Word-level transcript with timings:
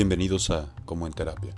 Bienvenidos 0.00 0.48
a 0.50 0.72
Como 0.84 1.08
en 1.08 1.12
Terapia, 1.12 1.52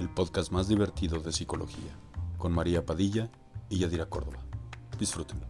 el 0.00 0.08
podcast 0.08 0.50
más 0.50 0.66
divertido 0.66 1.20
de 1.20 1.30
psicología, 1.30 1.92
con 2.36 2.50
María 2.50 2.84
Padilla 2.84 3.30
y 3.68 3.78
Yadira 3.78 4.06
Córdoba. 4.06 4.38
Disfrútenlo. 4.98 5.46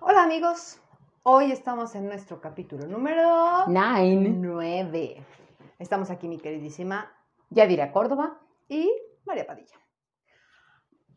Hola 0.00 0.24
amigos, 0.24 0.80
hoy 1.22 1.50
estamos 1.50 1.94
en 1.94 2.08
nuestro 2.08 2.42
capítulo 2.42 2.86
número 2.86 3.66
Nine. 3.68 4.28
9. 4.28 5.26
Estamos 5.78 6.10
aquí 6.10 6.28
mi 6.28 6.36
queridísima 6.36 7.10
Yadira 7.48 7.90
Córdoba. 7.90 8.38
y 8.68 8.92
María 9.24 9.46
Padilla. 9.46 9.76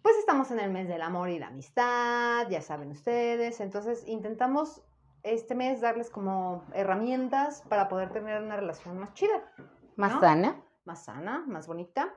Pues 0.01 0.15
estamos 0.19 0.50
en 0.51 0.61
el 0.61 0.71
mes 0.71 0.87
del 0.87 1.01
amor 1.01 1.29
y 1.32 1.37
la 1.37 1.47
amistad, 1.47 2.47
ya 2.50 2.61
saben 2.61 2.92
ustedes, 2.92 3.60
entonces 3.60 4.07
intentamos 4.07 4.82
este 5.25 5.56
mes 5.56 5.82
darles 5.82 6.10
como 6.10 6.64
herramientas 6.74 7.64
para 7.68 7.89
poder 7.89 8.11
tener 8.11 8.42
una 8.42 8.56
relación 8.56 8.97
más 9.00 9.14
chida, 9.14 9.52
Más 9.96 10.14
¿No? 10.14 10.20
sana. 10.21 10.61
más 10.86 11.06
sana, 11.06 11.43
más 11.47 11.68
bonita. 11.68 12.14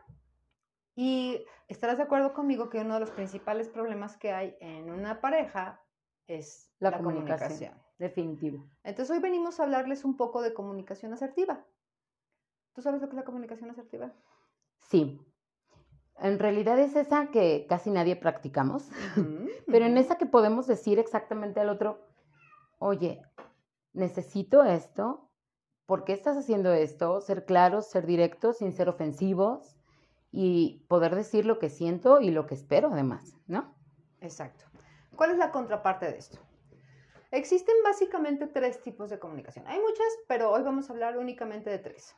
Y 0.95 1.45
estarás 1.69 1.97
de 1.97 2.02
acuerdo 2.02 2.35
conmigo 2.35 2.69
que 2.69 2.80
uno 2.80 2.95
de 2.95 3.01
los 3.01 3.11
principales 3.11 3.69
problemas 3.69 4.16
que 4.16 4.33
hay 4.33 4.57
en 4.61 4.91
una 4.91 5.21
pareja 5.21 5.80
es 6.27 6.71
La, 6.80 6.91
la, 6.91 6.99
comunicación. 6.99 7.39
comunicación. 7.49 7.83
Definitivo. 7.99 8.69
Entonces 8.85 9.15
hoy 9.16 9.23
venimos 9.23 9.59
a 9.59 9.65
hablarles 9.65 10.05
un 10.05 10.16
poco 10.16 10.43
de 10.43 10.52
comunicación 10.55 11.13
asertiva. 11.13 11.65
¿Tú 12.75 12.83
sabes 12.83 13.01
lo 13.01 13.09
que 13.09 13.15
es 13.15 13.16
la 13.21 13.25
comunicación 13.25 13.71
asertiva? 13.71 14.13
Sí. 14.79 15.21
En 16.21 16.38
realidad 16.38 16.79
es 16.79 16.95
esa 16.97 17.29
que 17.30 17.66
casi 17.69 17.91
nadie 17.91 18.16
practicamos, 18.16 18.88
pero 19.66 19.87
en 19.87 19.97
esa 19.97 20.19
que 20.19 20.27
podemos 20.27 20.66
decir 20.66 20.99
exactamente 20.99 21.61
al 21.61 21.69
otro, 21.71 22.07
oye, 22.79 23.23
necesito 23.93 24.65
esto, 24.65 25.30
¿por 25.87 26.04
qué 26.04 26.12
estás 26.12 26.37
haciendo 26.37 26.73
esto? 26.73 27.20
Ser 27.20 27.45
claros, 27.45 27.88
ser 27.90 28.07
directos, 28.07 28.59
sin 28.59 28.73
ser 28.73 28.88
ofensivos 28.88 29.76
y 30.30 30.85
poder 30.88 31.15
decir 31.15 31.46
lo 31.46 31.59
que 31.59 31.70
siento 31.70 32.20
y 32.20 32.30
lo 32.30 32.46
que 32.46 32.54
espero 32.54 32.90
además, 32.93 33.35
¿no? 33.46 33.74
Exacto. 34.20 34.65
¿Cuál 35.16 35.30
es 35.32 35.38
la 35.38 35.51
contraparte 35.51 36.07
de 36.07 36.18
esto? 36.18 36.38
Existen 37.30 37.74
básicamente 37.85 38.46
tres 38.46 38.80
tipos 38.82 39.10
de 39.10 39.18
comunicación. 39.18 39.66
Hay 39.66 39.80
muchas, 39.80 40.07
pero 40.26 40.51
hoy 40.51 40.63
vamos 40.63 40.88
a 40.88 40.92
hablar 40.92 41.18
únicamente 41.18 41.68
de 41.68 41.79
tres. 41.79 42.15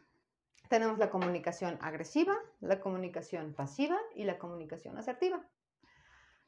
Tenemos 0.68 0.98
la 0.98 1.10
comunicación 1.10 1.78
agresiva, 1.80 2.36
la 2.60 2.80
comunicación 2.80 3.54
pasiva 3.54 3.98
y 4.14 4.24
la 4.24 4.38
comunicación 4.38 4.98
asertiva. 4.98 5.44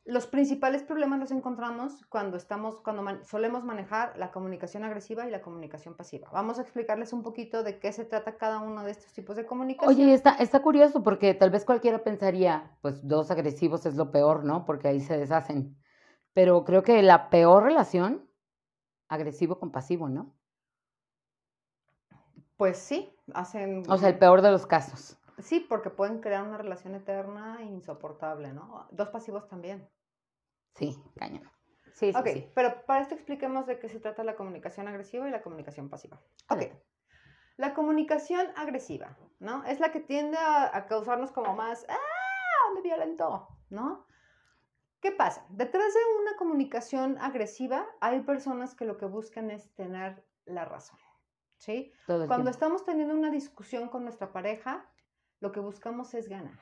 Los 0.05 0.27
principales 0.27 0.83
problemas 0.83 1.21
los 1.21 1.31
encontramos 1.31 2.05
cuando 2.09 2.37
estamos, 2.37 2.77
cuando 2.81 3.03
man- 3.03 3.25
solemos 3.25 3.63
manejar 3.63 4.19
la 4.19 4.33
comunicación 4.33 4.83
agresiva 4.83 5.29
y 5.29 5.31
la 5.31 5.43
comunicación 5.43 5.95
pasiva. 5.95 6.29
Vamos 6.33 6.59
a 6.59 6.63
explicarles 6.63 7.13
un 7.13 7.23
poquito 7.23 7.63
de 7.63 7.79
qué 7.79 7.93
se 7.93 8.05
trata 8.05 8.37
cada 8.37 8.59
uno 8.59 8.83
de 8.83 8.91
estos 8.91 9.13
tipos 9.13 9.37
de 9.37 9.47
comunicación. 9.47 9.95
Oye, 9.95 10.13
está, 10.13 10.35
está 10.35 10.61
curioso 10.61 11.05
porque 11.05 11.35
tal 11.35 11.51
vez 11.51 11.65
cualquiera 11.65 12.03
pensaría, 12.03 12.77
pues 12.81 13.07
dos 13.07 13.31
agresivos 13.31 13.87
es 13.87 13.95
lo 13.95 14.11
peor, 14.11 14.45
¿no? 14.45 14.65
Porque 14.65 14.89
ahí 14.89 14.99
se 14.99 15.17
deshacen. 15.17 15.77
Pero 16.35 16.65
creo 16.65 16.83
que 16.83 17.01
la 17.03 17.31
peor 17.31 17.63
relación, 17.63 18.29
agresivo 19.09 19.61
con 19.61 19.71
pasivo, 19.71 20.09
¿no? 20.09 20.35
Pues 22.57 22.77
sí, 22.77 23.15
hacen... 23.35 23.85
O 23.89 23.97
sea, 23.99 24.09
el 24.09 24.19
peor 24.19 24.43
de 24.43 24.51
los 24.51 24.67
casos. 24.67 25.17
Sí, 25.43 25.61
porque 25.61 25.91
pueden 25.91 26.21
crear 26.21 26.43
una 26.45 26.57
relación 26.59 26.95
eterna 26.95 27.59
e 27.61 27.65
insoportable, 27.65 28.53
¿no? 28.53 28.89
Dos 28.91 29.09
pasivos 29.11 29.49
también. 29.49 29.89
Sí, 30.75 30.97
cañón. 31.17 31.51
Sí, 31.93 32.13
sí, 32.13 32.19
ok, 32.19 32.27
sí. 32.27 32.51
pero 32.55 32.87
para 32.87 33.03
esto 33.03 33.15
expliquemos 33.15 33.67
de 33.67 33.79
qué 33.79 33.89
se 33.89 34.01
trata 34.01 34.25
la 34.25 34.37
comunicación 34.37 34.89
agresiva 34.89 35.29
y 35.29 35.31
la 35.31 35.43
comunicación 35.43 35.91
pasiva. 35.91 36.23
Ok, 36.49 36.63
la 37.57 37.75
comunicación 37.75 38.47
agresiva, 38.57 39.19
¿no? 39.39 39.65
Es 39.65 39.79
la 39.81 39.93
que 39.93 40.01
tiende 40.01 40.39
a, 40.39 40.75
a 40.75 40.87
causarnos 40.87 41.33
como 41.33 41.55
más, 41.55 41.85
¡ah! 41.89 41.97
Me 42.75 42.81
violentó, 42.81 43.49
¿no? 43.69 44.07
¿Qué 45.01 45.13
pasa? 45.13 45.45
Detrás 45.51 45.93
de 45.93 46.01
una 46.21 46.37
comunicación 46.37 47.19
agresiva 47.19 47.87
hay 48.01 48.21
personas 48.21 48.75
que 48.75 48.85
lo 48.87 48.97
que 48.97 49.05
buscan 49.07 49.51
es 49.51 49.75
tener 49.75 50.25
la 50.47 50.65
razón, 50.65 50.99
¿sí? 51.59 51.93
Todo 52.07 52.23
el 52.25 52.29
Cuando 52.29 52.51
tiempo. 52.51 52.51
estamos 52.51 52.85
teniendo 52.85 53.15
una 53.15 53.31
discusión 53.31 53.89
con 53.89 54.05
nuestra 54.05 54.33
pareja, 54.33 54.92
lo 55.43 55.51
que 55.51 55.61
buscamos 55.61 56.15
es 56.15 56.29
ganar. 56.29 56.59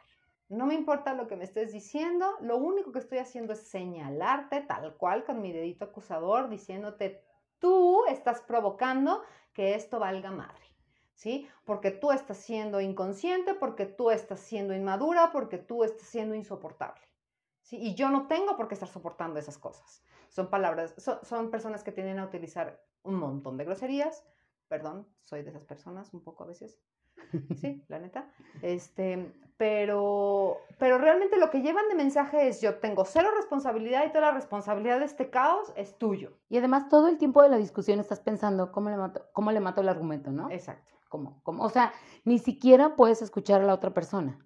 No 0.49 0.67
me 0.67 0.75
importa 0.75 1.15
lo 1.15 1.29
que 1.29 1.37
me 1.37 1.45
estés 1.45 1.71
diciendo, 1.71 2.27
lo 2.41 2.57
único 2.57 2.91
que 2.91 2.99
estoy 2.99 3.19
haciendo 3.19 3.53
es 3.53 3.61
señalarte 3.61 4.63
tal 4.63 4.97
cual 4.97 5.25
con 5.25 5.41
mi 5.41 5.53
dedito 5.53 5.85
acusador, 5.85 6.49
diciéndote, 6.49 7.23
tú 7.61 8.05
estás 8.07 8.41
provocando 8.41 9.23
que 9.53 9.75
esto 9.75 10.01
valga 10.01 10.33
madre, 10.33 10.65
¿sí? 11.15 11.47
Porque 11.65 11.91
tú 11.91 12.11
estás 12.11 12.39
siendo 12.39 12.81
inconsciente, 12.81 13.55
porque 13.55 13.85
tú 13.87 14.11
estás 14.11 14.41
siendo 14.41 14.75
inmadura, 14.75 15.31
porque 15.31 15.59
tú 15.59 15.85
estás 15.85 16.09
siendo 16.09 16.35
insoportable, 16.35 17.07
¿sí? 17.63 17.77
Y 17.77 17.95
yo 17.95 18.09
no 18.09 18.27
tengo 18.27 18.57
por 18.57 18.67
qué 18.67 18.75
estar 18.75 18.89
soportando 18.89 19.39
esas 19.39 19.59
cosas. 19.59 20.03
Son 20.31 20.49
palabras, 20.49 20.95
son, 20.97 21.19
son 21.23 21.51
personas 21.51 21.85
que 21.85 21.93
tienden 21.93 22.19
a 22.19 22.25
utilizar 22.25 22.83
un 23.03 23.17
montón 23.17 23.57
de 23.59 23.67
groserías, 23.67 24.25
perdón, 24.69 25.07
soy 25.21 25.43
de 25.43 25.51
esas 25.51 25.65
personas 25.65 26.15
un 26.15 26.25
poco 26.25 26.45
a 26.45 26.47
veces, 26.47 26.81
sí, 27.57 27.83
la 27.89 27.99
neta, 27.99 28.27
este, 28.63 29.33
pero, 29.57 30.57
pero 30.79 30.99
realmente 30.99 31.37
lo 31.39 31.51
que 31.51 31.61
llevan 31.63 31.89
de 31.89 31.95
mensaje 31.95 32.49
es 32.49 32.61
yo 32.61 32.77
tengo 32.77 33.05
cero 33.05 33.29
responsabilidad 33.37 34.05
y 34.07 34.09
toda 34.09 34.23
la 34.23 34.31
responsabilidad 34.33 34.99
de 35.01 35.05
este 35.05 35.31
caos 35.31 35.73
es 35.77 35.97
tuyo. 35.99 36.33
Y 36.49 36.59
además 36.59 36.89
todo 36.89 37.09
el 37.09 37.19
tiempo 37.19 37.43
de 37.43 37.51
la 37.51 37.57
discusión 37.59 38.01
estás 38.01 38.21
pensando 38.21 38.73
cómo 38.73 38.89
le 38.91 38.97
mato, 38.97 39.27
cómo 39.33 39.53
le 39.53 39.61
mato 39.61 39.81
el 39.83 39.89
argumento, 39.89 40.31
¿no? 40.31 40.51
Exacto. 40.51 40.93
¿Cómo, 41.09 41.41
cómo? 41.43 41.65
O 41.65 41.69
sea, 41.71 41.93
ni 42.25 42.39
siquiera 42.39 42.95
puedes 42.97 43.21
escuchar 43.21 43.61
a 43.61 43.65
la 43.65 43.75
otra 43.75 43.91
persona. 43.93 44.39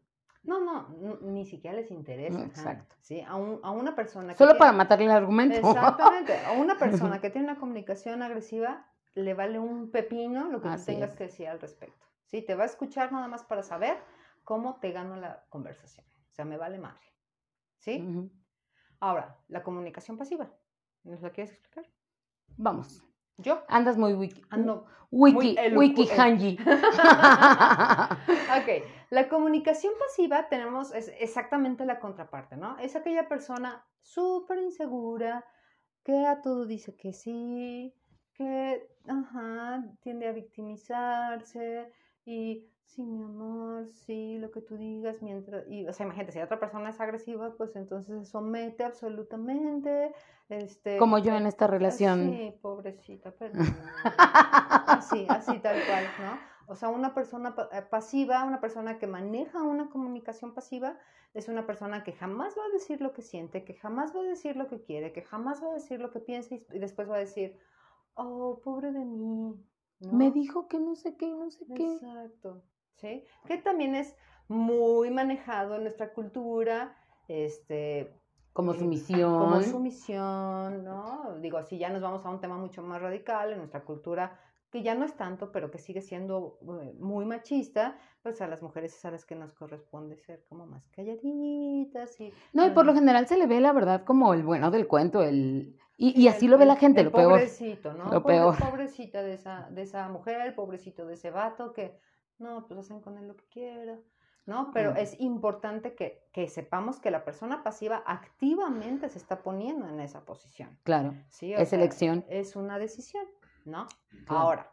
No, 0.42 0.60
no, 0.60 0.88
ni 1.22 1.46
siquiera 1.46 1.76
les 1.76 1.90
interesa. 1.90 2.38
Ajá, 2.38 2.46
exacto. 2.48 2.96
Sí, 3.00 3.20
a, 3.22 3.34
un- 3.36 3.60
a 3.62 3.70
una 3.70 3.94
persona 3.94 4.32
que 4.32 4.38
Solo 4.38 4.50
tiene- 4.52 4.58
para 4.58 4.72
matarle 4.72 5.04
el 5.06 5.10
argumento. 5.10 5.56
Exactamente, 5.56 6.36
a 6.44 6.52
una 6.52 6.76
persona 6.78 7.20
que 7.20 7.30
tiene 7.30 7.46
una 7.50 7.58
comunicación 7.60 8.22
agresiva 8.22 8.86
le 9.14 9.32
vale 9.34 9.58
un 9.58 9.90
pepino 9.90 10.48
lo 10.50 10.60
que 10.60 10.68
tú 10.70 10.84
tengas 10.84 11.10
es. 11.12 11.16
que 11.16 11.24
decir 11.24 11.48
al 11.48 11.60
respecto. 11.60 12.04
Sí, 12.34 12.42
te 12.42 12.56
va 12.56 12.64
a 12.64 12.66
escuchar 12.66 13.12
nada 13.12 13.28
más 13.28 13.44
para 13.44 13.62
saber 13.62 13.96
cómo 14.42 14.80
te 14.80 14.90
gano 14.90 15.14
la 15.14 15.44
conversación. 15.50 16.04
O 16.32 16.34
sea, 16.34 16.44
me 16.44 16.56
vale 16.56 16.78
madre. 16.78 17.14
¿Sí? 17.78 18.04
Ahora, 18.98 19.38
la 19.46 19.62
comunicación 19.62 20.18
pasiva. 20.18 20.50
¿Nos 21.04 21.22
la 21.22 21.30
quieres 21.30 21.52
explicar? 21.52 21.88
Vamos. 22.56 23.04
Yo 23.36 23.62
Andas 23.68 23.96
muy 23.96 24.14
wiki. 24.14 24.42
ando. 24.50 24.84
Wiki, 25.12 25.56
muy 25.74 25.90
wiki 25.90 26.08
hanji. 26.10 26.58
Ok, 28.58 28.84
la 29.10 29.28
comunicación 29.28 29.92
pasiva 29.96 30.48
tenemos 30.48 30.92
es 30.92 31.12
exactamente 31.20 31.86
la 31.86 32.00
contraparte, 32.00 32.56
¿no? 32.56 32.76
Es 32.78 32.96
aquella 32.96 33.28
persona 33.28 33.86
súper 34.00 34.58
insegura 34.58 35.46
que 36.02 36.26
a 36.26 36.42
todo 36.42 36.66
dice 36.66 36.96
que 36.96 37.12
sí, 37.12 37.94
que 38.32 38.88
ajá, 39.06 39.84
tiende 40.00 40.26
a 40.26 40.32
victimizarse 40.32 41.92
y 42.24 42.66
sí, 42.86 43.02
mi 43.02 43.22
amor, 43.22 43.88
sí, 44.06 44.38
lo 44.38 44.50
que 44.50 44.60
tú 44.60 44.76
digas, 44.76 45.20
mientras, 45.20 45.66
y, 45.68 45.86
o 45.86 45.92
sea, 45.92 46.06
imagínate, 46.06 46.32
si 46.32 46.38
la 46.38 46.44
otra 46.44 46.60
persona 46.60 46.90
es 46.90 47.00
agresiva, 47.00 47.54
pues 47.56 47.74
entonces 47.76 48.26
se 48.26 48.30
somete 48.30 48.84
absolutamente, 48.84 50.12
este... 50.48 50.96
Como 50.98 51.18
yo 51.18 51.34
en 51.34 51.46
esta 51.46 51.66
relación. 51.66 52.30
Sí, 52.30 52.54
pobrecita, 52.62 53.32
perdón. 53.32 53.66
Así, 54.86 55.26
así 55.28 55.58
tal 55.58 55.76
cual, 55.86 56.04
¿no? 56.20 56.38
O 56.66 56.76
sea, 56.76 56.88
una 56.88 57.14
persona 57.14 57.54
eh, 57.72 57.82
pasiva, 57.82 58.44
una 58.44 58.60
persona 58.60 58.98
que 58.98 59.06
maneja 59.06 59.62
una 59.62 59.90
comunicación 59.90 60.54
pasiva, 60.54 60.96
es 61.34 61.48
una 61.48 61.66
persona 61.66 62.04
que 62.04 62.12
jamás 62.12 62.54
va 62.56 62.64
a 62.64 62.72
decir 62.72 63.00
lo 63.00 63.12
que 63.12 63.22
siente, 63.22 63.64
que 63.64 63.74
jamás 63.74 64.14
va 64.14 64.20
a 64.20 64.24
decir 64.24 64.56
lo 64.56 64.68
que 64.68 64.80
quiere, 64.80 65.12
que 65.12 65.22
jamás 65.22 65.62
va 65.62 65.70
a 65.70 65.74
decir 65.74 66.00
lo 66.00 66.10
que 66.10 66.20
piensa 66.20 66.54
y 66.54 66.78
después 66.78 67.10
va 67.10 67.16
a 67.16 67.18
decir, 67.18 67.58
oh, 68.14 68.60
pobre 68.62 68.92
de 68.92 69.04
mí. 69.04 69.54
¿No? 70.06 70.12
Me 70.14 70.30
dijo 70.30 70.68
que 70.68 70.78
no 70.78 70.94
sé 70.94 71.16
qué, 71.16 71.28
no 71.28 71.50
sé 71.50 71.66
qué. 71.74 71.94
Exacto, 71.94 72.62
¿sí? 72.94 73.24
Que 73.46 73.58
también 73.58 73.94
es 73.94 74.16
muy 74.48 75.10
manejado 75.10 75.76
en 75.76 75.82
nuestra 75.82 76.12
cultura, 76.12 76.96
este, 77.28 78.12
Como 78.52 78.72
eh, 78.74 78.78
sumisión. 78.78 79.38
como 79.38 79.62
sumisión, 79.62 80.84
¿no? 80.84 81.36
Digo, 81.40 81.62
si 81.62 81.78
ya 81.78 81.90
nos 81.90 82.02
vamos 82.02 82.24
a 82.24 82.30
un 82.30 82.40
tema 82.40 82.56
mucho 82.58 82.82
más 82.82 83.00
radical 83.00 83.52
en 83.52 83.58
nuestra 83.58 83.84
cultura, 83.84 84.38
que 84.74 84.82
ya 84.82 84.96
no 84.96 85.04
es 85.04 85.14
tanto, 85.16 85.52
pero 85.52 85.70
que 85.70 85.78
sigue 85.78 86.00
siendo 86.02 86.58
eh, 86.82 86.96
muy 86.98 87.24
machista, 87.24 87.96
pues 88.24 88.40
a 88.42 88.48
las 88.48 88.60
mujeres 88.60 88.92
es 88.96 89.04
a 89.04 89.12
las 89.12 89.24
que 89.24 89.36
nos 89.36 89.52
corresponde 89.54 90.16
ser 90.16 90.42
como 90.48 90.66
más 90.66 90.82
calladitas 90.88 92.20
y... 92.20 92.32
No, 92.52 92.66
y 92.66 92.70
por 92.70 92.84
lo 92.84 92.92
general 92.92 93.28
se 93.28 93.36
le 93.36 93.46
ve 93.46 93.60
la 93.60 93.72
verdad 93.72 94.02
como 94.04 94.34
el 94.34 94.42
bueno 94.42 94.72
del 94.72 94.88
cuento, 94.88 95.22
el... 95.22 95.78
Y, 95.96 96.10
sí, 96.10 96.22
y 96.22 96.26
así 96.26 96.46
el- 96.46 96.50
lo 96.50 96.58
ve 96.58 96.66
la 96.66 96.74
gente, 96.74 97.02
el 97.02 97.06
lo 97.06 97.12
peor. 97.12 97.30
Pobrecito, 97.34 97.94
¿no? 97.94 98.10
lo 98.12 98.24
peor. 98.24 98.58
Pobrecita 98.58 99.22
de 99.22 99.34
esa, 99.34 99.68
de 99.70 99.82
esa 99.82 100.08
mujer, 100.08 100.56
pobrecito 100.56 101.06
de 101.06 101.14
ese 101.14 101.30
vato 101.30 101.72
que, 101.72 101.96
no, 102.38 102.66
pues 102.66 102.80
hacen 102.80 103.00
con 103.00 103.16
él 103.16 103.28
lo 103.28 103.36
que 103.36 103.46
quiera. 103.46 103.96
¿no? 104.46 104.72
Pero 104.74 104.90
Mm. 104.90 104.96
es 104.96 105.20
importante 105.20 105.94
que, 105.94 106.26
que 106.32 106.48
sepamos 106.48 106.98
que 106.98 107.12
la 107.12 107.24
persona 107.24 107.62
pasiva 107.62 108.02
activamente 108.06 109.08
se 109.08 109.18
está 109.18 109.38
poniendo 109.42 109.88
en 109.88 110.00
esa 110.00 110.24
posición. 110.24 110.76
Claro, 110.82 111.14
¿sí? 111.28 111.54
Es 111.54 111.68
sea, 111.68 111.78
elección. 111.78 112.24
Es 112.28 112.56
una 112.56 112.78
decisión. 112.80 113.24
¿No? 113.64 113.86
Claro. 114.26 114.40
Ahora, 114.40 114.72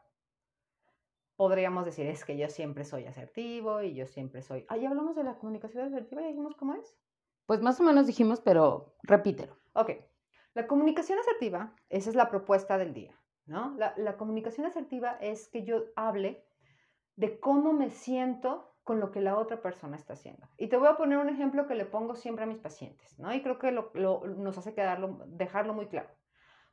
podríamos 1.36 1.86
decir, 1.86 2.06
es 2.08 2.24
que 2.24 2.38
yo 2.38 2.48
siempre 2.50 2.86
soy 2.86 3.06
asertivo 3.06 3.82
y 3.82 3.96
yo 3.96 4.06
siempre 4.06 4.42
soy... 4.42 4.66
Ah, 4.70 4.78
ya 4.78 4.90
hablamos 4.90 5.16
de 5.16 5.24
la 5.24 5.38
comunicación 5.38 5.86
asertiva, 5.86 6.22
ya 6.22 6.28
dijimos 6.28 6.56
cómo 6.56 6.76
es. 6.76 6.96
Pues 7.46 7.62
más 7.62 7.80
o 7.80 7.84
menos 7.84 8.06
dijimos, 8.08 8.40
pero 8.42 8.96
repítelo. 9.04 9.58
Ok, 9.74 9.92
la 10.54 10.68
comunicación 10.68 11.18
asertiva, 11.20 11.76
esa 11.90 12.10
es 12.10 12.16
la 12.16 12.30
propuesta 12.30 12.78
del 12.78 12.94
día, 12.94 13.20
¿no? 13.46 13.74
La, 13.78 13.94
la 13.98 14.18
comunicación 14.18 14.66
asertiva 14.68 15.18
es 15.22 15.48
que 15.48 15.64
yo 15.64 15.86
hable 15.96 16.46
de 17.16 17.40
cómo 17.40 17.74
me 17.74 17.90
siento 17.90 18.68
con 18.84 19.00
lo 19.00 19.12
que 19.12 19.22
la 19.22 19.38
otra 19.38 19.62
persona 19.62 19.96
está 19.96 20.14
haciendo. 20.14 20.48
Y 20.58 20.68
te 20.68 20.78
voy 20.78 20.88
a 20.88 20.98
poner 20.98 21.18
un 21.18 21.30
ejemplo 21.30 21.68
que 21.68 21.76
le 21.76 21.86
pongo 21.86 22.16
siempre 22.16 22.44
a 22.44 22.48
mis 22.48 22.58
pacientes, 22.60 23.18
¿no? 23.20 23.34
Y 23.34 23.42
creo 23.42 23.58
que 23.60 23.72
lo, 23.72 23.92
lo- 23.94 24.26
nos 24.28 24.58
hace 24.58 24.74
quedarlo, 24.74 25.20
dejarlo 25.28 25.74
muy 25.74 25.88
claro. 25.88 26.10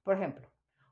Por 0.04 0.14
ejemplo, 0.14 0.48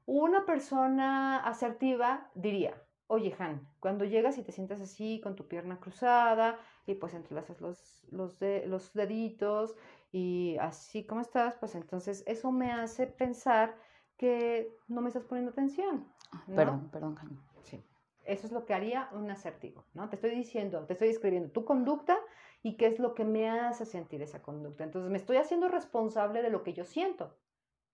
una 0.07 0.47
persona 0.47 1.39
asertiva 1.39 2.31
diría, 2.35 2.81
oye, 3.09 3.35
Han, 3.39 3.69
cuando 3.81 4.05
llegas 4.05 4.39
y 4.39 4.43
te 4.43 4.53
sientas 4.53 4.81
así 4.81 5.21
con 5.23 5.37
tu 5.37 5.47
pierna 5.47 5.79
cruzada 5.79 6.59
y 6.87 6.95
pues 6.95 7.15
entrelazas 7.15 7.61
los, 7.61 8.05
los, 8.11 8.39
de- 8.39 8.67
los 8.67 8.93
deditos 8.95 9.77
y 10.13 10.57
así 10.61 11.05
como 11.05 11.21
estás, 11.21 11.55
pues 11.57 11.75
entonces 11.75 12.25
eso 12.27 12.51
me 12.53 12.73
hace 12.73 13.07
pensar 13.07 13.77
que 14.17 14.73
no 14.89 15.03
me 15.03 15.09
estás 15.09 15.25
poniendo 15.25 15.51
atención. 15.53 16.07
¿no? 16.49 16.57
Perdón, 16.57 16.89
perdón, 16.91 17.15
Jaime. 17.17 17.39
Sí. 17.63 17.85
Eso 18.25 18.47
es 18.47 18.53
lo 18.53 18.65
que 18.65 18.75
haría 18.75 19.09
un 19.13 19.31
asertivo, 19.31 19.85
¿no? 19.95 20.09
Te 20.09 20.17
estoy 20.17 20.31
diciendo, 20.31 20.85
te 20.87 20.95
estoy 20.95 21.09
describiendo 21.09 21.51
tu 21.51 21.65
conducta 21.65 22.19
y 22.63 22.77
qué 22.77 22.87
es 22.87 22.99
lo 22.99 23.15
que 23.15 23.25
me 23.25 23.49
hace 23.49 23.85
sentir 23.85 24.23
esa 24.23 24.43
conducta. 24.43 24.83
Entonces 24.83 25.11
me 25.11 25.19
estoy 25.19 25.37
haciendo 25.37 25.69
responsable 25.69 26.43
de 26.43 26.51
lo 26.51 26.65
que 26.65 26.73
yo 26.73 26.85
siento, 26.85 27.37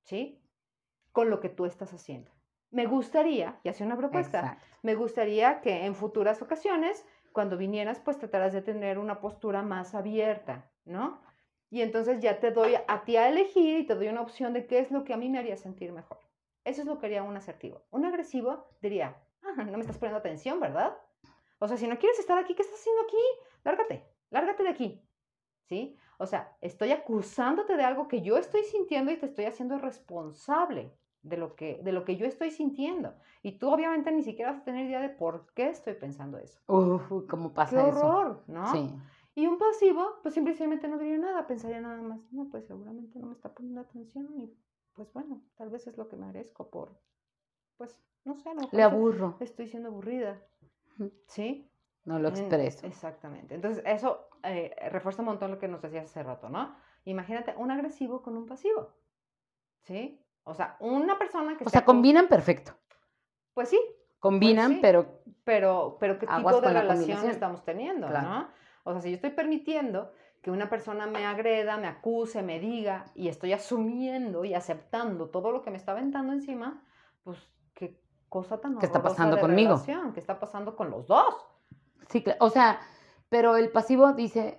¿sí? 0.04 0.41
Con 1.12 1.30
lo 1.30 1.40
que 1.40 1.48
tú 1.48 1.66
estás 1.66 1.92
haciendo. 1.92 2.30
Me 2.70 2.86
gustaría, 2.86 3.60
y 3.62 3.68
hace 3.68 3.84
una 3.84 3.96
propuesta, 3.96 4.40
Exacto. 4.40 4.66
me 4.82 4.94
gustaría 4.94 5.60
que 5.60 5.84
en 5.84 5.94
futuras 5.94 6.40
ocasiones, 6.40 7.04
cuando 7.32 7.58
vinieras, 7.58 8.00
pues 8.00 8.18
trataras 8.18 8.54
de 8.54 8.62
tener 8.62 8.98
una 8.98 9.20
postura 9.20 9.62
más 9.62 9.94
abierta, 9.94 10.70
¿no? 10.84 11.20
Y 11.68 11.82
entonces 11.82 12.20
ya 12.20 12.40
te 12.40 12.50
doy 12.50 12.74
a 12.86 13.04
ti 13.04 13.16
a 13.16 13.28
elegir 13.28 13.78
y 13.78 13.86
te 13.86 13.94
doy 13.94 14.08
una 14.08 14.22
opción 14.22 14.52
de 14.52 14.66
qué 14.66 14.78
es 14.78 14.90
lo 14.90 15.04
que 15.04 15.12
a 15.12 15.16
mí 15.16 15.28
me 15.28 15.38
haría 15.38 15.56
sentir 15.56 15.92
mejor. 15.92 16.18
Eso 16.64 16.82
es 16.82 16.86
lo 16.86 16.98
que 16.98 17.06
haría 17.06 17.22
un 17.22 17.36
asertivo. 17.36 17.82
Un 17.90 18.04
agresivo 18.04 18.66
diría, 18.80 19.16
ah, 19.42 19.64
no 19.64 19.72
me 19.72 19.80
estás 19.80 19.98
poniendo 19.98 20.18
atención, 20.18 20.60
¿verdad? 20.60 20.96
O 21.58 21.68
sea, 21.68 21.76
si 21.76 21.86
no 21.86 21.98
quieres 21.98 22.18
estar 22.18 22.38
aquí, 22.38 22.54
¿qué 22.54 22.62
estás 22.62 22.78
haciendo 22.78 23.02
aquí? 23.02 23.16
Lárgate, 23.64 24.06
lárgate 24.30 24.62
de 24.62 24.68
aquí. 24.68 25.08
¿Sí? 25.68 25.96
O 26.18 26.26
sea, 26.26 26.56
estoy 26.60 26.92
acusándote 26.92 27.76
de 27.76 27.84
algo 27.84 28.08
que 28.08 28.22
yo 28.22 28.36
estoy 28.36 28.64
sintiendo 28.64 29.10
y 29.10 29.16
te 29.16 29.26
estoy 29.26 29.44
haciendo 29.44 29.78
responsable 29.78 30.96
de 31.22 31.36
lo 31.36 31.54
que, 31.54 31.80
de 31.82 31.92
lo 31.92 32.04
que 32.04 32.16
yo 32.16 32.26
estoy 32.26 32.50
sintiendo. 32.50 33.14
Y 33.42 33.58
tú 33.58 33.72
obviamente 33.72 34.10
ni 34.12 34.22
siquiera 34.22 34.52
vas 34.52 34.60
a 34.60 34.64
tener 34.64 34.86
idea 34.86 35.00
de 35.00 35.10
por 35.10 35.52
qué 35.54 35.68
estoy 35.68 35.94
pensando 35.94 36.38
eso. 36.38 36.60
Uf, 36.66 37.02
¿cómo 37.28 37.50
¡Qué 37.50 37.54
pasa 37.54 37.88
eso? 37.88 38.06
horror! 38.06 38.44
¿no? 38.48 38.66
Sí. 38.72 38.90
Y 39.34 39.46
un 39.46 39.58
pasivo, 39.58 40.20
pues 40.22 40.34
simplemente 40.34 40.88
no 40.88 40.98
diría 40.98 41.18
nada, 41.18 41.46
pensaría 41.46 41.80
nada 41.80 42.02
más, 42.02 42.20
no, 42.32 42.48
pues 42.50 42.66
seguramente 42.66 43.18
no 43.18 43.28
me 43.28 43.32
está 43.32 43.54
poniendo 43.54 43.80
atención 43.80 44.28
y 44.38 44.54
pues 44.92 45.10
bueno, 45.14 45.42
tal 45.56 45.70
vez 45.70 45.86
es 45.86 45.96
lo 45.96 46.08
que 46.08 46.16
merezco 46.16 46.68
por, 46.68 47.00
pues, 47.78 47.98
no 48.24 48.36
sé, 48.36 48.54
mejor 48.54 48.74
Le 48.74 48.82
aburro, 48.82 49.36
estoy 49.40 49.68
siendo 49.68 49.88
aburrida, 49.88 50.38
¿sí? 51.26 51.72
no 52.04 52.18
lo 52.18 52.28
expreso. 52.28 52.86
Exactamente. 52.86 53.54
Entonces, 53.54 53.82
eso 53.86 54.28
eh, 54.42 54.74
refuerza 54.90 55.22
un 55.22 55.26
montón 55.26 55.52
lo 55.52 55.58
que 55.58 55.68
nos 55.68 55.82
decías 55.82 56.04
hace 56.04 56.22
rato, 56.22 56.48
¿no? 56.48 56.74
Imagínate 57.04 57.54
un 57.56 57.70
agresivo 57.70 58.22
con 58.22 58.36
un 58.36 58.46
pasivo, 58.46 58.90
¿sí? 59.82 60.21
O 60.44 60.54
sea, 60.54 60.76
una 60.80 61.18
persona 61.18 61.56
que 61.56 61.64
O 61.64 61.68
sea 61.70 61.80
sea, 61.80 61.84
combinan 61.84 62.28
perfecto. 62.28 62.72
Pues 63.54 63.68
sí, 63.68 63.80
Combinan, 64.18 64.74
sí. 64.74 64.78
pero 64.80 65.20
pero, 65.44 65.96
pero 65.98 66.18
¿qué 66.18 66.26
tipo 66.28 66.60
de 66.60 66.72
relación 66.72 67.28
estamos 67.28 67.64
teniendo, 67.64 68.06
Claro. 68.06 68.28
no? 68.28 68.48
O 68.84 68.92
sea, 68.92 69.00
si 69.02 69.10
yo 69.10 69.16
estoy 69.16 69.30
permitiendo 69.30 70.12
que 70.40 70.50
una 70.50 70.68
persona 70.70 71.06
me 71.06 71.24
agreda, 71.26 71.76
me 71.76 71.86
acuse, 71.88 72.42
me 72.42 72.58
diga, 72.60 73.04
y 73.14 73.28
estoy 73.28 73.52
asumiendo 73.52 74.44
y 74.44 74.54
aceptando 74.54 75.28
todo 75.30 75.50
lo 75.52 75.62
que 75.62 75.70
me 75.70 75.76
está 75.76 75.92
aventando 75.92 76.32
encima, 76.32 76.82
pues 77.24 77.38
qué 77.74 78.00
cosa 78.28 78.60
tan 78.60 78.78
¿Qué 78.78 78.86
está 78.86 79.02
pasando 79.02 79.36
de 79.36 79.42
conmigo? 79.42 79.70
relación, 79.70 80.12
¿Qué 80.12 80.20
está 80.20 80.38
pasando 80.40 80.74
con 80.76 80.90
los 80.90 81.06
dos? 81.06 81.34
sí, 82.08 82.22
cla- 82.24 82.36
o 82.40 82.50
sea, 82.50 82.80
pero 83.28 83.56
el 83.56 83.70
pasivo 83.70 84.12
dice, 84.12 84.58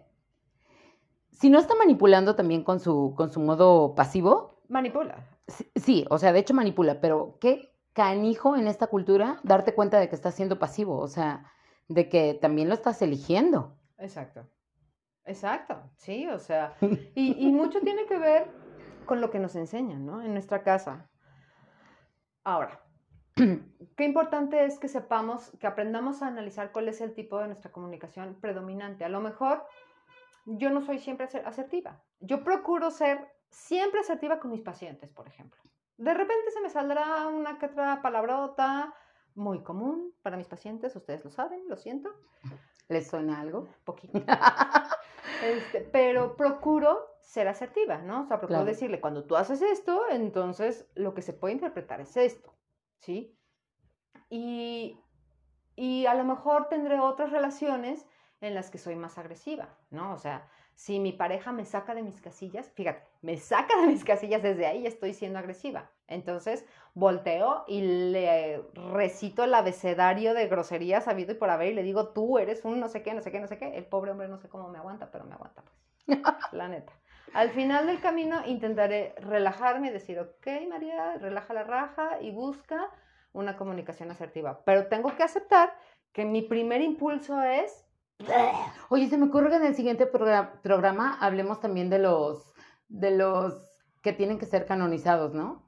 si 1.32 1.50
no 1.50 1.60
está 1.60 1.76
manipulando 1.76 2.36
también 2.36 2.64
con 2.64 2.80
su, 2.80 3.14
con 3.16 3.32
su 3.32 3.40
modo 3.40 3.96
pasivo, 3.96 4.60
Manipula. 4.70 5.16
Sí, 5.48 5.72
sí, 5.76 6.06
o 6.10 6.18
sea, 6.18 6.34
de 6.34 6.40
hecho 6.40 6.54
manipula, 6.54 7.00
pero 7.02 7.38
qué 7.40 7.74
canijo 7.94 8.56
en 8.56 8.68
esta 8.68 8.88
cultura 8.88 9.40
darte 9.44 9.74
cuenta 9.76 10.00
de 10.00 10.10
que 10.10 10.16
estás 10.16 10.36
siendo 10.36 10.58
pasivo, 10.60 10.98
o 10.98 11.08
sea, 11.08 11.52
de 11.88 12.10
que 12.10 12.34
también 12.36 12.68
lo 12.70 12.74
estás 12.74 13.02
eligiendo. 13.02 13.78
Exacto. 13.98 14.48
Exacto, 15.26 15.90
sí, 15.96 16.28
o 16.28 16.38
sea, 16.40 16.76
y, 17.16 17.48
y 17.48 17.52
mucho 17.52 17.80
tiene 17.82 18.06
que 18.08 18.18
ver 18.18 18.52
con 19.06 19.22
lo 19.22 19.32
que 19.32 19.40
nos 19.40 19.56
enseñan, 19.56 20.06
¿no? 20.06 20.22
En 20.22 20.34
nuestra 20.34 20.64
casa. 20.64 21.10
Ahora, 22.44 22.82
qué 23.36 24.04
importante 24.04 24.66
es 24.66 24.80
que 24.80 24.88
sepamos, 24.90 25.52
que 25.60 25.68
aprendamos 25.68 26.22
a 26.22 26.28
analizar 26.28 26.72
cuál 26.72 26.90
es 26.90 27.00
el 27.00 27.14
tipo 27.14 27.40
de 27.40 27.48
nuestra 27.48 27.72
comunicación 27.72 28.36
predominante. 28.42 29.06
A 29.06 29.10
lo 29.10 29.22
mejor 29.22 29.66
yo 30.46 30.70
no 30.70 30.82
soy 30.82 31.00
siempre 31.00 31.28
aser- 31.28 31.46
asertiva. 31.46 32.04
Yo 32.20 32.44
procuro 32.44 32.92
ser 32.92 33.30
siempre 33.54 34.00
asertiva 34.00 34.40
con 34.40 34.52
mis 34.52 34.62
pacientes, 34.62 35.10
por 35.12 35.28
ejemplo. 35.28 35.62
De 35.98 36.14
repente 36.14 36.52
se 36.52 36.62
me 36.62 36.70
saldrá 36.70 37.28
una 37.28 37.58
que 37.60 37.68
otra 37.68 38.02
palabrota 38.02 38.94
muy 39.36 39.62
común 39.64 40.14
para 40.22 40.38
mis 40.38 40.48
pacientes, 40.48 40.96
ustedes 40.96 41.24
lo 41.24 41.32
saben, 41.32 41.64
lo 41.68 41.78
siento, 41.78 42.10
¿Les 42.90 43.08
suena 43.08 43.40
algo? 43.40 43.68
poquito. 43.86 44.20
Este, 45.42 45.82
pero 45.82 46.36
procuro 46.38 47.06
ser 47.22 47.48
asertiva, 47.50 47.98
¿no? 47.98 48.22
O 48.22 48.26
sea, 48.26 48.38
procuro 48.38 48.60
Claro. 48.60 48.66
decirle, 48.66 49.02
cuando 49.02 49.26
tú 49.26 49.36
haces 49.36 49.62
esto, 49.62 50.04
entonces 50.10 50.88
lo 50.96 51.14
que 51.14 51.22
se 51.22 51.34
puede 51.34 51.54
interpretar 51.54 52.00
es 52.00 52.16
esto, 52.16 52.54
¿sí? 53.00 53.38
Y, 54.30 54.98
y 55.76 56.06
a 56.06 56.14
lo 56.16 56.24
mejor 56.24 56.70
tendré 56.70 57.00
otras 57.00 57.32
relaciones 57.32 58.06
en 58.42 58.56
las 58.56 58.70
que 58.70 58.78
soy 58.78 58.96
más 58.96 59.18
agresiva, 59.18 59.78
¿no? 59.90 60.14
O 60.14 60.18
sea, 60.18 60.50
si 60.76 61.00
mi 61.00 61.12
pareja 61.12 61.52
me 61.52 61.66
saca 61.66 61.94
de 61.96 62.04
mis 62.04 62.20
casillas, 62.22 62.70
fíjate, 62.72 63.04
me 63.22 63.38
saca 63.38 63.80
de 63.82 63.88
mis 63.88 64.04
casillas 64.04 64.44
desde 64.44 64.66
ahí, 64.66 64.86
estoy 64.86 65.14
siendo 65.14 65.40
agresiva. 65.40 65.90
Entonces 66.08 66.66
volteo 66.94 67.64
y 67.68 67.82
le 68.12 68.62
recito 68.74 69.44
el 69.44 69.54
abecedario 69.54 70.34
de 70.34 70.48
groserías 70.48 71.08
habido 71.08 71.32
y 71.32 71.36
por 71.36 71.50
haber 71.50 71.72
y 71.72 71.76
le 71.76 71.84
digo, 71.84 72.10
tú 72.10 72.38
eres 72.38 72.66
un 72.66 72.80
no 72.80 72.90
sé 72.90 73.04
qué, 73.04 73.14
no 73.14 73.22
sé 73.22 73.32
qué, 73.32 73.40
no 73.40 73.48
sé 73.48 73.58
qué. 73.58 73.78
El 73.78 73.86
pobre 73.86 74.12
hombre 74.12 74.28
no 74.28 74.38
sé 74.38 74.50
cómo 74.50 74.70
me 74.70 74.80
aguanta, 74.80 75.12
pero 75.12 75.26
me 75.26 75.34
aguanta, 75.34 75.64
pues. 75.64 76.20
La 76.52 76.68
neta. 76.68 76.94
Al 77.34 77.50
final 77.50 77.88
del 77.88 78.00
camino 78.00 78.46
intentaré 78.46 79.16
relajarme 79.18 79.88
y 79.88 79.92
decir, 79.92 80.20
ok, 80.20 80.48
María, 80.70 81.18
relaja 81.18 81.54
la 81.54 81.64
raja 81.64 82.22
y 82.22 82.30
busca 82.32 82.92
una 83.32 83.58
comunicación 83.58 84.12
asertiva. 84.12 84.62
Pero 84.66 84.88
tengo 84.88 85.16
que 85.16 85.24
aceptar 85.24 85.76
que 86.12 86.26
mi 86.26 86.44
primer 86.44 86.82
impulso 86.82 87.42
es 87.42 87.86
Oye, 88.90 89.08
se 89.10 89.18
me 89.18 89.26
ocurre 89.28 89.50
que 89.50 89.56
en 89.58 89.66
el 89.66 89.76
siguiente 89.76 90.12
progra- 90.12 90.62
programa 90.62 91.18
hablemos 91.20 91.60
también 91.60 91.90
de 91.90 92.00
los, 92.00 92.54
de 92.90 93.12
los 93.12 93.54
que 94.02 94.14
tienen 94.14 94.40
que 94.40 94.46
ser 94.46 94.66
canonizados, 94.66 95.34
¿no? 95.34 95.64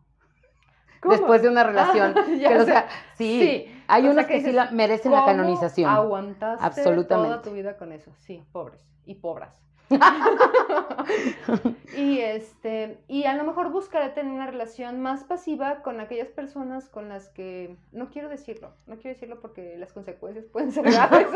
¿Cómo? 1.02 1.14
Después 1.16 1.42
de 1.42 1.50
una 1.50 1.64
relación. 1.64 2.14
Ah, 2.18 2.26
ya 2.40 2.50
que, 2.50 2.56
o 2.56 2.60
sé. 2.62 2.66
sea, 2.66 2.88
sí, 3.16 3.40
Sí, 3.40 3.84
hay 3.88 4.08
o 4.08 4.14
sea, 4.14 4.28
que 4.28 4.36
que, 4.36 4.42
sí 4.42 4.52
la, 4.52 4.72
merecen 4.72 5.12
la 5.12 5.20
¿Cómo 5.20 5.28
canonización. 5.28 5.90
Aguantaste 5.90 6.84
toda 7.04 7.42
tu 7.42 7.52
vida 7.52 7.78
con 7.78 7.92
eso. 7.92 8.12
Sí, 8.20 8.44
pobres 8.52 8.82
y 9.06 9.16
pobras. 9.16 9.62
y 11.96 12.18
este 12.20 13.04
y 13.08 13.26
a 13.26 13.36
lo 13.36 13.44
mejor 13.44 13.70
buscaré 13.72 14.10
tener 14.10 14.34
una 14.34 14.48
relación 14.48 15.00
más 15.00 15.24
pasiva 15.24 15.84
con 15.84 16.00
aquellas 16.00 16.30
personas 16.30 16.90
con 16.90 17.08
las 17.08 17.30
que 17.30 17.78
no 17.92 18.10
quiero 18.10 18.28
decirlo, 18.28 18.74
no 18.88 18.96
quiero 18.96 19.10
decirlo 19.14 19.40
porque 19.42 19.78
las 19.78 19.94
consecuencias 19.94 20.46
pueden 20.46 20.72
ser 20.72 20.86
graves. 20.92 21.28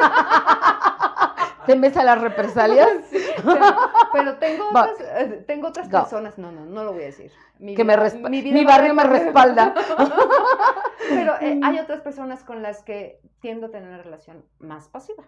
¿Temes 1.66 1.98
a 1.98 2.04
las 2.04 2.22
represalias? 2.22 2.90
Sí, 3.10 3.18
pero, 3.36 3.66
pero 4.12 4.38
tengo 4.38 4.70
otras, 4.70 5.00
eh, 5.00 5.44
tengo 5.48 5.68
otras 5.70 5.88
personas, 5.88 6.38
no, 6.38 6.52
no, 6.52 6.66
no 6.66 6.84
lo 6.84 6.94
voy 6.94 7.04
a 7.04 7.06
decir. 7.06 7.32
Mi 7.58 7.74
que 7.74 7.84
me 7.84 7.96
mi, 8.30 8.64
va 8.64 8.72
barrio 8.72 8.94
me 8.94 9.04
respalda. 9.04 9.74
Pero 11.10 11.34
eh, 11.42 11.60
hay 11.64 11.80
otras 11.80 12.02
personas 12.02 12.44
con 12.44 12.62
las 12.62 12.84
que 12.84 13.20
tiendo 13.40 13.68
a 13.68 13.72
tener 13.72 13.88
una 13.88 13.98
relación 14.02 14.46
más 14.60 14.90
pasiva. 14.90 15.24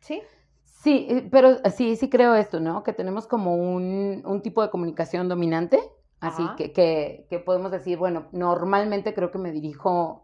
¿Sí? 0.00 0.22
Sí, 0.64 1.06
eh, 1.08 1.28
pero 1.30 1.56
sí, 1.70 1.96
sí 1.96 2.10
creo 2.10 2.34
esto, 2.34 2.60
¿no? 2.60 2.82
Que 2.82 2.92
tenemos 2.92 3.26
como 3.26 3.56
un, 3.56 4.22
un 4.24 4.42
tipo 4.42 4.62
de 4.62 4.70
comunicación 4.70 5.28
dominante, 5.28 5.80
así 6.20 6.44
que, 6.56 6.72
que, 6.72 7.26
que 7.30 7.38
podemos 7.38 7.70
decir, 7.70 7.98
bueno, 7.98 8.26
normalmente 8.32 9.14
creo 9.14 9.30
que 9.30 9.38
me 9.38 9.50
dirijo 9.50 10.22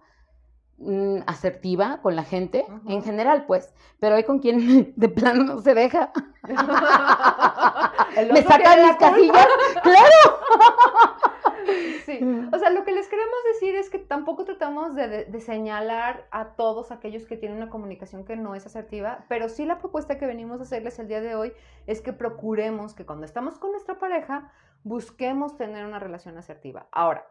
mm, 0.79 1.19
asertiva 1.26 2.00
con 2.02 2.17
la 2.17 2.25
gente, 2.25 2.67
en 2.87 3.02
general, 3.02 3.45
pues, 3.47 3.73
pero 4.00 4.17
hay 4.17 4.25
con 4.25 4.38
quien 4.41 4.93
de 4.97 5.09
plano 5.09 5.45
no 5.45 5.61
se 5.61 5.75
deja. 5.75 6.12
Me 8.17 8.41
otro 8.41 8.43
saca 8.43 8.59
tiene 8.59 8.76
mis 8.76 8.87
la 8.87 8.97
culpa. 8.97 9.11
casillas, 9.11 9.47
claro. 9.83 10.38
Sí. 12.05 12.19
O 12.52 12.59
sea, 12.59 12.71
lo 12.71 12.85
que 12.85 12.93
les 12.93 13.09
queremos 13.09 13.37
decir 13.55 13.76
es 13.76 13.88
que 13.88 13.99
tampoco 13.99 14.45
tratamos 14.45 14.95
de, 14.97 15.09
de- 15.09 15.25
de 15.26 15.41
señalar 15.41 16.26
a 16.31 16.49
todos 16.57 16.91
aquellos 16.91 17.25
que 17.26 17.37
tienen 17.37 17.59
una 17.59 17.71
comunicación 17.71 18.25
que 18.25 18.37
no 18.37 18.55
es 18.55 18.67
asertiva, 18.67 19.25
pero 19.29 19.49
sí 19.49 19.64
la 19.64 19.79
propuesta 19.79 20.19
que 20.19 20.26
venimos 20.26 20.59
a 20.61 20.64
hacerles 20.64 20.99
el 20.99 21.09
día 21.09 21.21
de 21.21 21.35
hoy 21.37 21.52
es 21.87 22.00
que 22.00 22.12
procuremos 22.12 22.95
que 22.95 23.07
cuando 23.07 23.25
estamos 23.25 23.59
con 23.59 23.71
nuestra 23.71 23.99
pareja 23.99 24.50
busquemos 24.83 25.57
tener 25.57 25.87
una 25.87 26.00
relación 26.00 26.37
asertiva. 26.37 26.87
Ahora, 26.91 27.25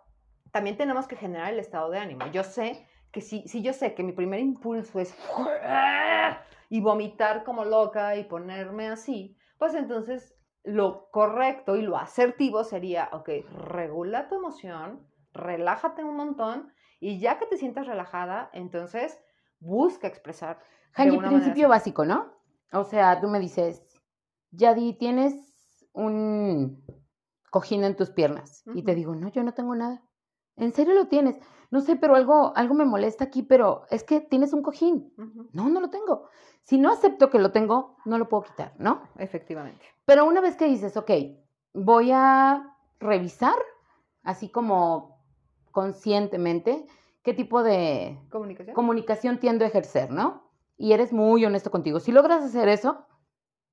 también 0.51 0.77
tenemos 0.77 1.07
que 1.07 1.17
generar 1.17 1.51
el 1.53 1.59
estado 1.59 1.89
de 1.89 1.99
ánimo. 1.99 2.25
Yo 2.31 2.43
sé 2.43 2.87
que 3.11 3.21
si, 3.21 3.47
si 3.47 3.61
yo 3.61 3.73
sé 3.73 3.93
que 3.93 4.03
mi 4.03 4.13
primer 4.13 4.39
impulso 4.39 4.99
es 4.99 5.15
y 6.69 6.81
vomitar 6.81 7.43
como 7.43 7.65
loca 7.65 8.15
y 8.15 8.23
ponerme 8.23 8.87
así, 8.87 9.37
pues 9.57 9.73
entonces 9.73 10.35
lo 10.63 11.09
correcto 11.11 11.75
y 11.75 11.81
lo 11.81 11.97
asertivo 11.97 12.63
sería, 12.63 13.09
ok, 13.11 13.29
regula 13.67 14.27
tu 14.27 14.35
emoción, 14.35 15.07
relájate 15.33 16.03
un 16.03 16.15
montón 16.15 16.71
y 16.99 17.19
ya 17.19 17.37
que 17.39 17.47
te 17.47 17.57
sientas 17.57 17.87
relajada, 17.87 18.49
entonces 18.53 19.19
busca 19.59 20.07
expresar. 20.07 20.59
manera 20.97 21.29
principio 21.29 21.69
básico, 21.69 22.05
¿no? 22.05 22.33
O 22.71 22.83
sea, 22.83 23.19
tú 23.19 23.27
me 23.27 23.39
dices, 23.39 23.83
Yadi, 24.51 24.93
tienes 24.93 25.33
un 25.93 26.83
cojín 27.49 27.83
en 27.83 27.95
tus 27.95 28.11
piernas. 28.11 28.63
Y 28.73 28.83
te 28.83 28.95
digo, 28.95 29.15
no, 29.15 29.29
yo 29.29 29.43
no 29.43 29.53
tengo 29.53 29.75
nada. 29.75 30.01
¿En 30.61 30.73
serio 30.73 30.93
lo 30.93 31.07
tienes? 31.07 31.37
No 31.71 31.81
sé, 31.81 31.95
pero 31.95 32.15
algo, 32.15 32.53
algo 32.55 32.75
me 32.75 32.85
molesta 32.85 33.23
aquí, 33.23 33.41
pero 33.41 33.83
es 33.89 34.03
que 34.03 34.21
tienes 34.21 34.53
un 34.53 34.61
cojín. 34.61 35.11
No, 35.53 35.69
no 35.69 35.79
lo 35.79 35.89
tengo. 35.89 36.27
Si 36.63 36.77
no 36.77 36.91
acepto 36.91 37.29
que 37.31 37.39
lo 37.39 37.51
tengo, 37.51 37.97
no 38.05 38.17
lo 38.19 38.29
puedo 38.29 38.43
quitar, 38.43 38.73
¿no? 38.77 39.01
Efectivamente. 39.17 39.83
Pero 40.05 40.25
una 40.25 40.39
vez 40.39 40.55
que 40.55 40.65
dices, 40.65 40.95
ok, 40.97 41.09
voy 41.73 42.11
a 42.13 42.75
revisar, 42.99 43.55
así 44.23 44.49
como 44.49 45.17
conscientemente, 45.71 46.85
qué 47.23 47.33
tipo 47.33 47.63
de 47.63 48.19
¿Comunicación? 48.29 48.75
comunicación 48.75 49.39
tiendo 49.39 49.65
a 49.65 49.67
ejercer, 49.69 50.11
¿no? 50.11 50.43
Y 50.77 50.93
eres 50.93 51.11
muy 51.11 51.43
honesto 51.43 51.71
contigo. 51.71 51.99
Si 51.99 52.11
logras 52.11 52.43
hacer 52.43 52.67
eso, 52.69 53.05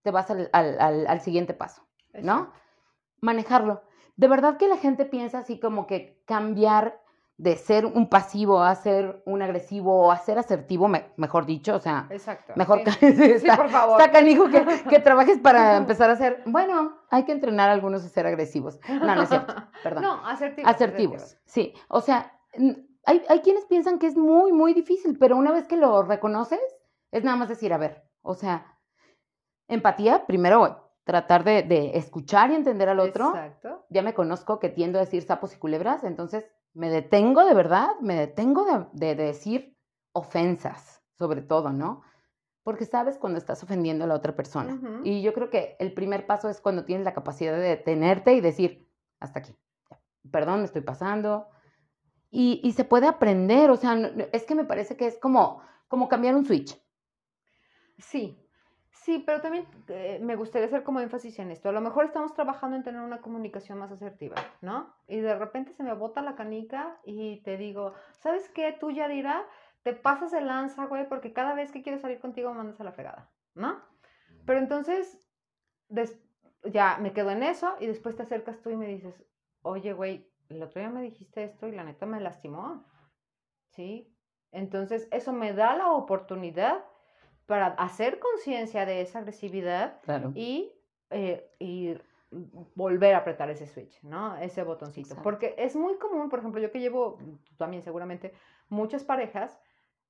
te 0.02 0.11
vas 0.11 0.30
al, 0.30 0.49
al- 0.54 0.80
al- 0.80 1.07
al 1.07 1.21
siguiente 1.21 1.52
paso, 1.52 1.83
¿no? 2.14 2.38
Exacto. 2.38 2.52
Manejarlo. 3.21 3.83
De 4.18 4.28
verdad 4.28 4.56
que 4.58 4.68
la 4.68 4.76
gente 4.76 5.04
piensa 5.06 5.38
así 5.38 5.58
como 5.60 5.87
que 5.87 6.20
cambiar 6.26 7.00
de 7.37 7.56
ser 7.56 7.87
un 7.87 8.08
pasivo 8.08 8.62
a 8.64 8.75
ser 8.75 9.22
un 9.25 9.42
agresivo 9.42 10.06
o 10.06 10.10
a 10.10 10.16
ser 10.18 10.40
asertivo, 10.40 10.88
me- 10.88 11.12
mejor 11.16 11.46
dicho, 11.46 11.76
o 11.76 11.78
sea, 11.78 12.08
Exacto. 12.10 12.52
mejor 12.56 12.80
Sí. 12.80 12.84
que 12.98 13.12
Sí, 13.12 13.22
está, 13.46 13.56
por 13.56 13.68
favor. 13.70 14.00
está 14.00 14.10
canijo 14.12 14.48
que, 14.50 14.66
que 14.90 14.98
trabajes 15.08 15.38
para 15.38 15.76
empezar 15.76 16.10
a 16.10 16.16
ser, 16.16 16.42
bueno, 16.46 16.98
hay 17.10 17.25
que 17.25 17.30
entrenar 17.32 17.70
a 17.70 17.75
algunos 17.75 18.04
a 18.04 18.08
ser 18.08 18.26
agresivos. 18.26 18.80
No, 18.88 19.14
no 19.14 19.22
es 19.22 19.28
cierto, 19.28 19.54
perdón. 19.84 20.02
No, 20.02 20.26
asertivos. 20.26 20.68
Asertivos, 20.70 21.37
sí. 21.46 21.72
O 21.87 22.00
sea, 22.00 22.32
hay, 23.06 23.22
hay 23.28 23.40
quienes 23.42 23.66
piensan 23.66 24.00
que 24.00 24.08
es 24.08 24.16
muy, 24.16 24.50
muy 24.52 24.75
difícil, 24.75 25.16
pero 25.16 25.37
una 25.37 25.52
vez 25.52 25.68
que 25.68 25.76
lo 25.76 26.02
reconoces, 26.02 26.58
es 27.12 27.22
nada 27.22 27.37
más 27.37 27.48
decir, 27.48 27.72
a 27.72 27.78
ver, 27.78 28.02
o 28.22 28.34
sea, 28.34 28.76
empatía, 29.68 30.26
primero 30.26 30.88
tratar 31.08 31.42
de, 31.42 31.62
de 31.62 31.96
escuchar 31.96 32.50
y 32.50 32.54
entender 32.54 32.90
al 32.90 33.00
otro. 33.00 33.28
Exacto. 33.30 33.86
Ya 33.88 34.02
me 34.02 34.12
conozco 34.12 34.58
que 34.58 34.68
tiendo 34.68 34.98
a 34.98 35.00
decir 35.06 35.22
sapos 35.22 35.54
y 35.54 35.58
culebras, 35.58 36.04
entonces 36.04 36.46
me 36.74 36.90
detengo 36.90 37.46
de 37.46 37.54
verdad, 37.54 37.88
me 38.02 38.14
detengo 38.14 38.66
de, 38.66 38.86
de- 38.92 39.14
de 39.14 39.24
decir 39.24 39.74
ofensas, 40.12 41.02
sobre 41.14 41.40
todo, 41.40 41.72
¿no? 41.72 42.02
Porque 42.62 42.84
sabes 42.84 43.16
cuando 43.16 43.38
estás 43.38 43.62
ofendiendo 43.62 44.04
a 44.04 44.06
la 44.06 44.14
otra 44.16 44.36
persona. 44.36 44.78
Y 45.02 45.22
yo 45.22 45.32
creo 45.32 45.48
que 45.48 45.76
el 45.78 45.94
primer 45.94 46.26
paso 46.26 46.50
es 46.50 46.60
cuando 46.60 46.84
tienes 46.84 47.06
la 47.06 47.14
capacidad 47.14 47.54
de 47.54 47.60
detenerte 47.62 48.34
y 48.34 48.42
decir, 48.42 48.86
hasta 49.18 49.38
aquí, 49.38 49.56
perdón, 50.30 50.58
me 50.58 50.66
estoy 50.66 50.82
pasando. 50.82 51.48
Y, 52.30 52.60
y 52.62 52.72
se 52.72 52.84
puede 52.84 53.06
aprender, 53.06 53.70
o 53.70 53.78
sea, 53.78 53.94
es 54.32 54.44
que 54.44 54.54
me 54.54 54.64
parece 54.66 54.98
que 54.98 55.06
es 55.06 55.16
como, 55.18 55.62
como 55.88 56.06
cambiar 56.10 56.36
un 56.36 56.44
switch. 56.44 56.78
Sí, 57.96 58.38
sí, 59.08 59.22
pero 59.24 59.40
también 59.40 59.66
eh, 59.88 60.18
me 60.20 60.36
gustaría 60.36 60.66
hacer 60.66 60.82
como 60.82 61.00
énfasis 61.00 61.38
en 61.38 61.50
esto. 61.50 61.70
A 61.70 61.72
lo 61.72 61.80
mejor 61.80 62.04
estamos 62.04 62.34
trabajando 62.34 62.76
en 62.76 62.82
tener 62.82 63.00
una 63.00 63.22
comunicación 63.22 63.78
más 63.78 63.90
asertiva, 63.90 64.36
¿no? 64.60 64.94
Y 65.06 65.20
de 65.20 65.34
repente 65.34 65.72
se 65.72 65.82
me 65.82 65.94
bota 65.94 66.20
la 66.20 66.34
canica 66.34 67.00
y 67.04 67.40
te 67.40 67.56
digo, 67.56 67.94
¿sabes 68.18 68.50
qué? 68.50 68.76
Tú, 68.78 68.90
Yadira, 68.90 69.46
te 69.82 69.94
pasas 69.94 70.30
de 70.30 70.42
lanza, 70.42 70.84
güey, 70.84 71.08
porque 71.08 71.32
cada 71.32 71.54
vez 71.54 71.72
que 71.72 71.82
quiero 71.82 71.98
salir 71.98 72.20
contigo 72.20 72.52
mandas 72.52 72.82
a 72.82 72.84
la 72.84 72.92
fregada, 72.92 73.30
¿no? 73.54 73.80
Pero 74.44 74.58
entonces, 74.58 75.18
ya 76.64 76.98
me 76.98 77.14
quedo 77.14 77.30
en 77.30 77.42
eso 77.42 77.76
y 77.80 77.86
después 77.86 78.14
te 78.14 78.24
acercas 78.24 78.60
tú 78.60 78.68
y 78.68 78.76
me 78.76 78.88
dices, 78.88 79.24
oye, 79.62 79.94
güey, 79.94 80.30
el 80.50 80.62
otro 80.62 80.82
día 80.82 80.90
me 80.90 81.00
dijiste 81.00 81.44
esto 81.44 81.66
y 81.66 81.72
la 81.72 81.84
neta 81.84 82.04
me 82.04 82.20
lastimó, 82.20 82.84
¿sí? 83.70 84.14
Entonces, 84.52 85.08
eso 85.12 85.32
me 85.32 85.54
da 85.54 85.78
la 85.78 85.92
oportunidad 85.92 86.84
para 87.48 87.68
hacer 87.68 88.18
conciencia 88.18 88.84
de 88.84 89.00
esa 89.00 89.20
agresividad 89.20 90.00
Claro. 90.02 90.32
y, 90.34 90.70
eh, 91.08 91.50
y 91.58 91.94
volver 92.74 93.14
a 93.14 93.18
apretar 93.18 93.48
ese 93.48 93.66
switch, 93.66 94.02
¿no? 94.02 94.36
Ese 94.36 94.62
botoncito. 94.62 95.06
Exacto. 95.08 95.22
Porque 95.22 95.54
es 95.56 95.74
muy 95.74 95.96
común, 95.96 96.28
por 96.28 96.40
ejemplo, 96.40 96.60
yo 96.60 96.70
que 96.70 96.78
llevo, 96.78 97.16
tú 97.48 97.54
también 97.56 97.82
seguramente, 97.82 98.34
muchas 98.68 99.02
parejas, 99.02 99.58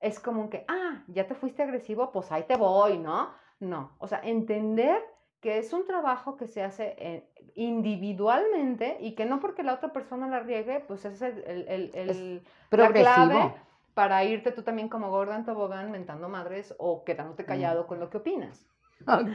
es 0.00 0.18
común 0.18 0.48
que, 0.50 0.64
ah, 0.66 1.04
ya 1.06 1.28
te 1.28 1.36
fuiste 1.36 1.62
agresivo, 1.62 2.10
pues 2.10 2.32
ahí 2.32 2.42
te 2.42 2.56
voy, 2.56 2.98
¿no? 2.98 3.30
No, 3.60 3.92
o 3.98 4.08
sea, 4.08 4.20
entender 4.24 5.00
que 5.40 5.58
es 5.58 5.72
un 5.72 5.84
trabajo 5.86 6.36
que 6.36 6.48
se 6.48 6.64
hace 6.64 6.96
eh, 6.98 7.30
individualmente 7.54 8.96
y 9.00 9.12
que 9.14 9.26
no 9.26 9.38
porque 9.38 9.62
la 9.62 9.74
otra 9.74 9.92
persona 9.92 10.26
la 10.28 10.40
riegue, 10.40 10.80
pues 10.88 11.04
ese 11.04 11.28
es 11.28 11.36
el, 11.46 11.68
el- 11.68 11.90
el- 11.94 12.10
Es 12.10 12.16
la 12.42 12.50
Progresivo. 12.68 13.14
clave 13.28 13.54
para 13.98 14.22
irte 14.22 14.52
tú 14.52 14.62
también 14.62 14.88
como 14.88 15.10
gorda 15.10 15.34
en 15.34 15.44
tobogán 15.44 15.90
mentando 15.90 16.28
madres 16.28 16.72
o 16.78 17.02
quedándote 17.02 17.44
callado 17.44 17.88
con 17.88 17.98
lo 17.98 18.08
que 18.10 18.18
opinas. 18.18 18.64
Ok. 19.08 19.34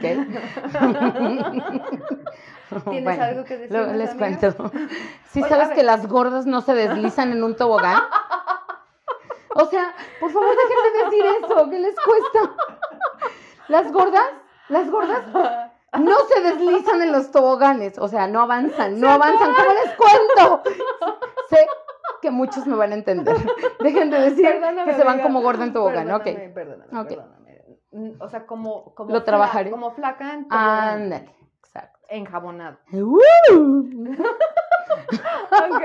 ¿Tienes 2.88 3.04
Bueno, 3.04 3.22
algo 3.24 3.44
que 3.44 3.58
decir? 3.58 3.76
luego 3.76 3.92
les 3.92 4.12
amiga? 4.12 4.38
cuento. 4.38 4.70
¿Sí 5.28 5.40
Oye, 5.42 5.48
sabes 5.50 5.68
que 5.72 5.82
las 5.82 6.06
gordas 6.08 6.46
no 6.46 6.62
se 6.62 6.74
deslizan 6.74 7.32
en 7.32 7.44
un 7.44 7.54
tobogán? 7.56 8.04
O 9.54 9.66
sea, 9.66 9.94
por 10.18 10.30
favor, 10.30 10.48
dejen 10.48 10.78
de 10.94 11.04
decir 11.04 11.26
eso, 11.44 11.68
¿qué 11.68 11.78
les 11.80 11.94
cuesta? 12.00 12.54
Las 13.68 13.92
gordas, 13.92 14.24
las 14.70 14.90
gordas 14.90 15.24
no 16.00 16.16
se 16.20 16.40
deslizan 16.40 17.02
en 17.02 17.12
los 17.12 17.30
toboganes, 17.30 17.98
o 17.98 18.08
sea, 18.08 18.26
no 18.28 18.40
avanzan, 18.40 18.98
no 18.98 19.10
avanzan, 19.10 19.52
¿cómo 19.54 19.74
les 19.74 19.94
cuento? 19.94 20.62
Sé 21.50 21.68
que 22.24 22.30
muchos 22.30 22.66
me 22.66 22.74
van 22.74 22.92
a 22.92 22.94
entender. 22.94 23.36
Dejen 23.80 24.08
de 24.10 24.18
decir 24.18 24.44
Perdóname, 24.46 24.84
que 24.90 24.96
se 24.96 25.04
van 25.04 25.20
como 25.20 25.42
gorda 25.42 25.64
en 25.64 25.74
tobogán, 25.74 26.10
ok. 26.10 26.24
Perdóname, 26.24 26.48
perdóname, 26.54 27.00
Ok. 27.00 27.08
perdóname. 27.08 27.60
Mm, 27.92 28.22
O 28.22 28.28
sea, 28.28 28.46
como, 28.46 28.94
como, 28.94 29.10
Lo 29.12 29.20
fla- 29.20 29.24
trabajaré. 29.24 29.70
como 29.70 29.90
flaca 29.92 30.32
en 30.32 30.46
Ándale, 30.50 31.30
exacto. 31.58 31.98
enjabonada. 32.08 32.80
¡Uh! 32.92 33.20
Ok, 35.52 35.82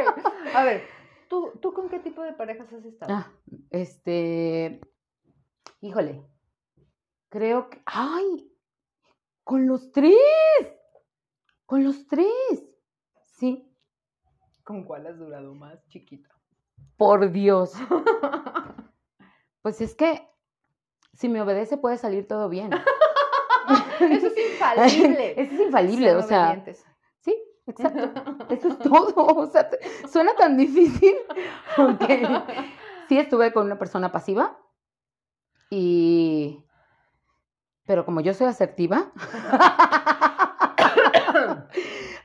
a 0.56 0.64
ver, 0.64 0.84
¿tú, 1.28 1.52
¿tú 1.62 1.74
con 1.74 1.90
qué 1.90 2.00
tipo 2.00 2.22
de 2.24 2.34
parejas 2.34 2.72
has 2.74 2.86
estado? 2.86 3.14
Ah, 3.14 3.32
este, 3.70 4.80
híjole, 5.82 6.24
creo 7.30 7.70
que, 7.70 7.82
ay, 7.86 8.50
con 9.44 9.68
los 9.68 9.92
tres, 9.92 10.16
con 11.66 11.84
los 11.84 12.08
tres, 12.08 12.64
sí, 13.26 13.69
¿Con 14.70 14.84
cuál 14.84 15.08
has 15.08 15.18
durado 15.18 15.56
más, 15.56 15.84
chiquita? 15.88 16.30
por 16.96 17.32
Dios. 17.32 17.74
Pues 19.64 19.82
es 19.82 19.96
que 19.96 20.30
si 21.14 21.28
me 21.28 21.42
obedece 21.42 21.78
puede 21.78 21.98
salir 21.98 22.28
todo 22.28 22.50
bien. 22.50 22.72
Eso 24.00 24.28
es 24.28 24.52
infalible. 24.54 25.34
Eso 25.42 25.54
es 25.56 25.60
infalible, 25.60 26.16
o 26.16 26.22
sea, 26.22 26.64
sí, 27.22 27.36
exacto. 27.66 28.12
Eso 28.50 28.68
es 28.68 28.78
todo. 28.78 29.26
O 29.26 29.48
sea, 29.48 29.68
suena 30.08 30.36
tan 30.36 30.56
difícil. 30.56 31.16
Ok. 31.80 32.04
Sí 33.08 33.18
estuve 33.18 33.52
con 33.52 33.66
una 33.66 33.80
persona 33.80 34.12
pasiva 34.12 34.60
y... 35.72 36.64
Pero 37.88 38.06
como 38.06 38.22
yo 38.22 38.36
soy 38.36 38.46
asertiva, 38.46 39.12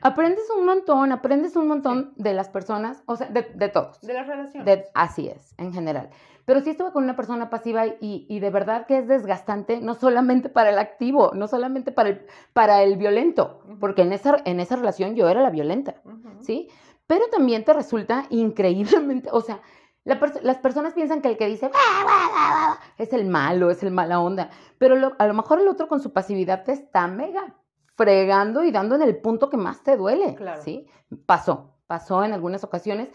aprendes 0.05 0.45
un 0.57 0.65
montón, 0.67 1.11
aprendes 1.11 1.57
un 1.57 1.67
montón 1.67 2.13
de 2.17 2.33
las 2.35 2.49
personas, 2.49 3.03
o 3.07 3.17
sea, 3.17 3.27
de, 3.29 3.43
de 3.55 3.69
todos. 3.69 4.01
De 4.03 4.15
las 4.15 4.27
relaciones. 4.27 4.65
De- 4.65 4.85
así 4.95 5.29
es, 5.29 5.55
en 5.59 5.73
general. 5.73 6.11
Pero 6.45 6.61
sí 6.61 6.71
estuve 6.71 6.93
con 6.93 7.03
una 7.05 7.17
persona 7.17 7.49
pasiva 7.49 7.87
y, 7.87 8.27
y 8.29 8.39
de 8.39 8.51
verdad 8.51 8.87
que 8.87 8.99
es 8.99 9.09
desgastante, 9.09 9.81
no 9.81 9.95
solamente 9.95 10.51
para 10.51 10.71
el 10.71 10.79
activo, 10.79 11.33
no 11.35 11.49
solamente 11.49 11.91
para 11.91 12.11
el, 12.11 12.27
para 12.53 12.83
el 12.83 12.97
violento, 12.97 13.63
porque 13.81 14.03
en 14.03 14.13
esa, 14.13 14.37
en 14.45 14.61
esa 14.61 14.77
relación 14.77 15.17
yo 15.17 15.29
era 15.29 15.41
la 15.41 15.51
violenta. 15.51 15.95
¿sí? 16.43 16.69
Pero 17.07 17.25
también 17.33 17.65
te 17.65 17.73
resulta 17.73 18.27
increíblemente, 18.31 19.31
o 19.33 19.41
sea, 19.41 19.61
la 20.05 20.21
pers- 20.21 20.43
las 20.43 20.59
personas 20.59 20.93
piensan 20.93 21.23
que 21.23 21.29
el 21.29 21.39
que 21.39 21.47
dice 21.47 21.69
"Guau, 21.69 22.05
guau, 22.05 22.29
guau, 22.31 22.51
guau", 22.51 22.77
es 22.99 23.13
el 23.15 23.25
malo, 23.27 23.71
es 23.71 23.83
el 23.83 23.91
mala 23.91 24.21
onda, 24.21 24.51
pero 24.77 24.97
lo- 24.97 25.15
a 25.19 25.27
lo 25.27 25.33
mejor 25.33 25.61
el 25.61 25.69
otro 25.69 25.89
con 25.89 26.01
su 26.01 26.13
pasividad 26.13 26.63
te 26.65 26.73
está 26.73 27.07
mega 27.09 27.55
fregando 27.97 28.65
y 28.65 28.71
dando 28.71 28.95
en 28.95 29.03
el 29.03 29.17
punto 29.17 29.49
que 29.51 29.57
más 29.57 29.83
te 29.83 29.97
duele, 29.97 30.35
Claro. 30.35 30.63
¿sí? 30.63 30.87
Pasó, 31.27 31.77
pasó 31.87 32.25
en 32.25 32.33
algunas 32.33 32.65
ocasiones, 32.65 33.09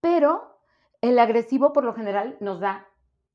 pero 0.00 0.58
el 1.00 1.18
agresivo 1.18 1.72
por 1.72 1.84
lo 1.84 1.94
general 1.94 2.36
nos 2.40 2.60
da 2.60 2.86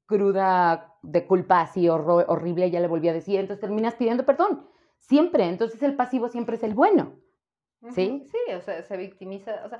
cruda 0.06 0.96
de 1.02 1.28
culpa 1.28 1.62
así 1.62 1.88
horrible, 1.90 2.72
ya 2.72 2.80
le 2.80 2.88
volví 2.88 3.10
a 3.10 3.14
decir, 3.14 3.40
entonces 3.40 3.62
terminas 3.62 3.96
pidiendo 3.96 4.26
perdón. 4.26 4.68
Siempre, 5.00 5.46
entonces 5.46 5.82
el 5.84 5.96
pasivo 5.96 6.30
siempre 6.30 6.56
es 6.56 6.64
el 6.64 6.74
bueno. 6.74 7.14
¿Sí? 7.92 8.26
Sí, 8.32 8.54
o 8.54 8.62
sea, 8.62 8.82
se 8.82 8.98
victimiza. 8.98 9.62
O 9.64 9.70
sea, 9.70 9.80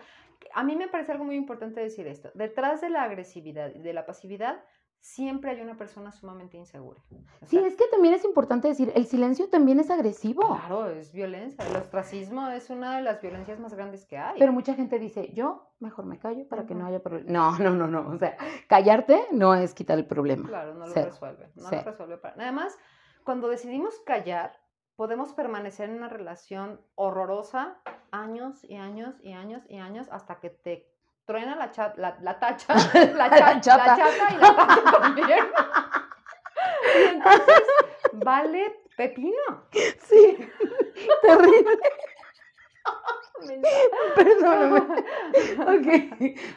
a 0.54 0.64
mí 0.64 0.76
me 0.76 0.88
parece 0.88 1.12
algo 1.12 1.24
muy 1.24 1.36
importante 1.36 1.82
decir 1.82 2.08
esto. 2.08 2.30
Detrás 2.36 2.80
de 2.82 2.90
la 2.90 3.04
agresividad 3.04 3.74
y 3.74 3.80
de 3.80 3.94
la 3.94 4.06
pasividad, 4.06 4.64
siempre 5.00 5.52
hay 5.52 5.62
una 5.62 5.78
persona 5.78 6.12
sumamente 6.12 6.58
insegura. 6.58 7.02
O 7.42 7.46
Sí, 7.46 7.58
es 7.58 7.76
que 7.76 7.86
también 7.92 8.14
es 8.14 8.26
importante 8.26 8.68
decir, 8.68 8.92
el 8.96 9.06
silencio 9.06 9.50
también 9.50 9.80
es 9.80 9.90
agresivo. 9.90 10.42
Claro, 10.48 10.90
es 10.90 11.14
violencia. 11.14 11.66
El 11.66 11.76
ostracismo 11.78 12.48
es 12.50 12.70
una 12.70 12.98
de 12.98 13.04
las 13.04 13.22
violencias 13.22 13.60
más 13.60 13.74
grandes 13.74 14.06
que 14.06 14.18
hay. 14.18 14.38
Pero 14.40 14.52
mucha 14.52 14.74
gente 14.74 15.00
dice, 15.00 15.32
yo 15.34 15.72
mejor 15.80 16.06
me 16.06 16.20
callo 16.20 16.48
para 16.48 16.66
que 16.66 16.76
no 16.76 16.86
haya 16.86 17.02
problema. 17.02 17.32
No, 17.32 17.58
no, 17.60 17.72
no, 17.72 17.88
no. 17.88 18.10
O 18.10 18.18
sea, 18.18 18.36
callarte 18.68 19.20
no 19.32 19.56
es 19.56 19.74
quitar 19.74 19.98
el 19.98 20.06
problema. 20.06 20.48
Claro, 20.48 20.74
no 20.74 20.86
lo 20.88 20.94
Cero. 20.94 21.08
resuelve. 21.12 21.50
No 21.56 21.72
lo 21.72 21.82
resuelve 21.84 22.18
para. 22.18 22.36
Además, 22.36 22.78
cuando 23.24 23.48
decidimos 23.48 24.00
callar, 24.06 24.58
podemos 24.96 25.34
permanecer 25.34 25.90
en 25.90 25.98
una 25.98 26.10
relación 26.10 26.82
horrorosa 26.96 27.80
años 28.12 28.64
y 28.64 28.76
años 28.76 29.16
y 29.22 29.34
años 29.34 29.64
y 29.70 29.78
años 29.78 30.08
hasta 30.12 30.40
que 30.40 30.50
te 30.50 30.92
truena 31.28 31.56
la, 31.58 31.70
cha- 31.72 31.94
la, 31.98 32.18
la 32.22 32.40
tacha, 32.40 32.74
la, 33.16 33.30
cha- 33.30 33.54
la 33.54 33.62
chata. 33.62 33.98
chata 33.98 34.34
y 34.34 34.38
la 34.38 34.56
tacha 34.56 34.92
también. 35.02 35.46
Y 36.96 37.04
entonces, 37.10 37.64
vale 38.14 38.76
pepino. 38.96 39.66
Sí, 40.08 40.50
terrible. 41.22 41.78
Perdóname. 44.16 44.80
Ok, 45.60 45.88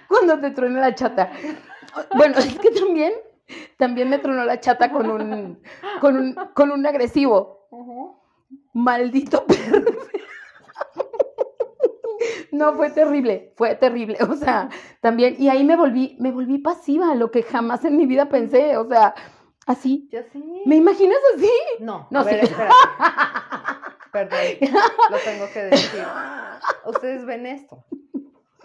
cuando 0.09 0.39
te 0.41 0.51
truena 0.53 0.81
la 0.81 0.95
chata. 0.95 1.31
Bueno, 2.15 2.39
es 2.39 2.57
que 2.59 2.71
también, 2.71 3.13
también 3.77 4.09
me 4.09 4.19
tronó 4.21 4.45
la 4.45 4.61
chata 4.61 4.91
con 4.93 5.11
un, 5.11 5.61
con 6.01 6.17
un, 6.17 6.35
con 6.55 6.71
un 6.71 6.87
agresivo. 6.87 7.67
Maldito 8.73 9.45
perro. 9.47 9.60
No, 12.61 12.75
fue 12.75 12.91
terrible, 12.91 13.53
fue 13.57 13.75
terrible. 13.75 14.19
O 14.31 14.37
sea, 14.37 14.69
también, 15.01 15.37
y 15.39 15.49
ahí 15.49 15.65
me 15.65 15.77
volví, 15.77 16.17
me 16.21 16.31
volví 16.31 16.59
pasiva, 16.59 17.15
lo 17.15 17.31
que 17.31 17.43
jamás 17.43 17.85
en 17.85 17.97
mi 17.97 18.07
vida 18.07 18.29
pensé. 18.29 18.77
O 18.77 18.87
sea, 18.87 19.15
así. 19.67 20.09
Ya 20.13 20.23
sí. 20.25 20.63
¿Me 20.67 20.77
imaginas 20.77 21.19
así? 21.35 21.51
No, 21.81 22.07
No, 22.11 22.25
ver, 22.25 22.47
sí. 22.47 22.55
Perdón, 24.13 24.39
lo 25.11 25.19
tengo 25.19 25.47
que 25.53 25.63
decir. 25.65 26.05
Ustedes 26.85 27.25
ven 27.25 27.47
esto, 27.47 27.85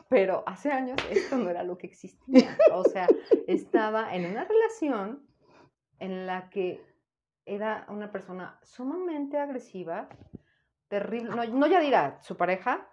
pero 0.10 0.44
hace 0.48 0.72
años 0.72 0.98
esto 1.12 1.38
no 1.38 1.52
era 1.52 1.64
lo 1.64 1.78
que 1.78 1.86
existía. 1.88 2.58
O 2.74 2.84
sea, 2.84 3.08
estaba 3.48 4.16
en 4.16 4.26
una 4.26 4.44
relación 4.44 5.24
en 6.00 6.26
la 6.26 6.50
que 6.50 6.84
era 7.46 7.86
una 7.90 8.12
persona 8.12 8.60
sumamente 8.64 9.38
agresiva, 9.38 10.10
terrible. 10.88 11.30
No, 11.30 11.46
no 11.46 11.68
Yadira, 11.68 12.18
su 12.22 12.36
pareja, 12.36 12.88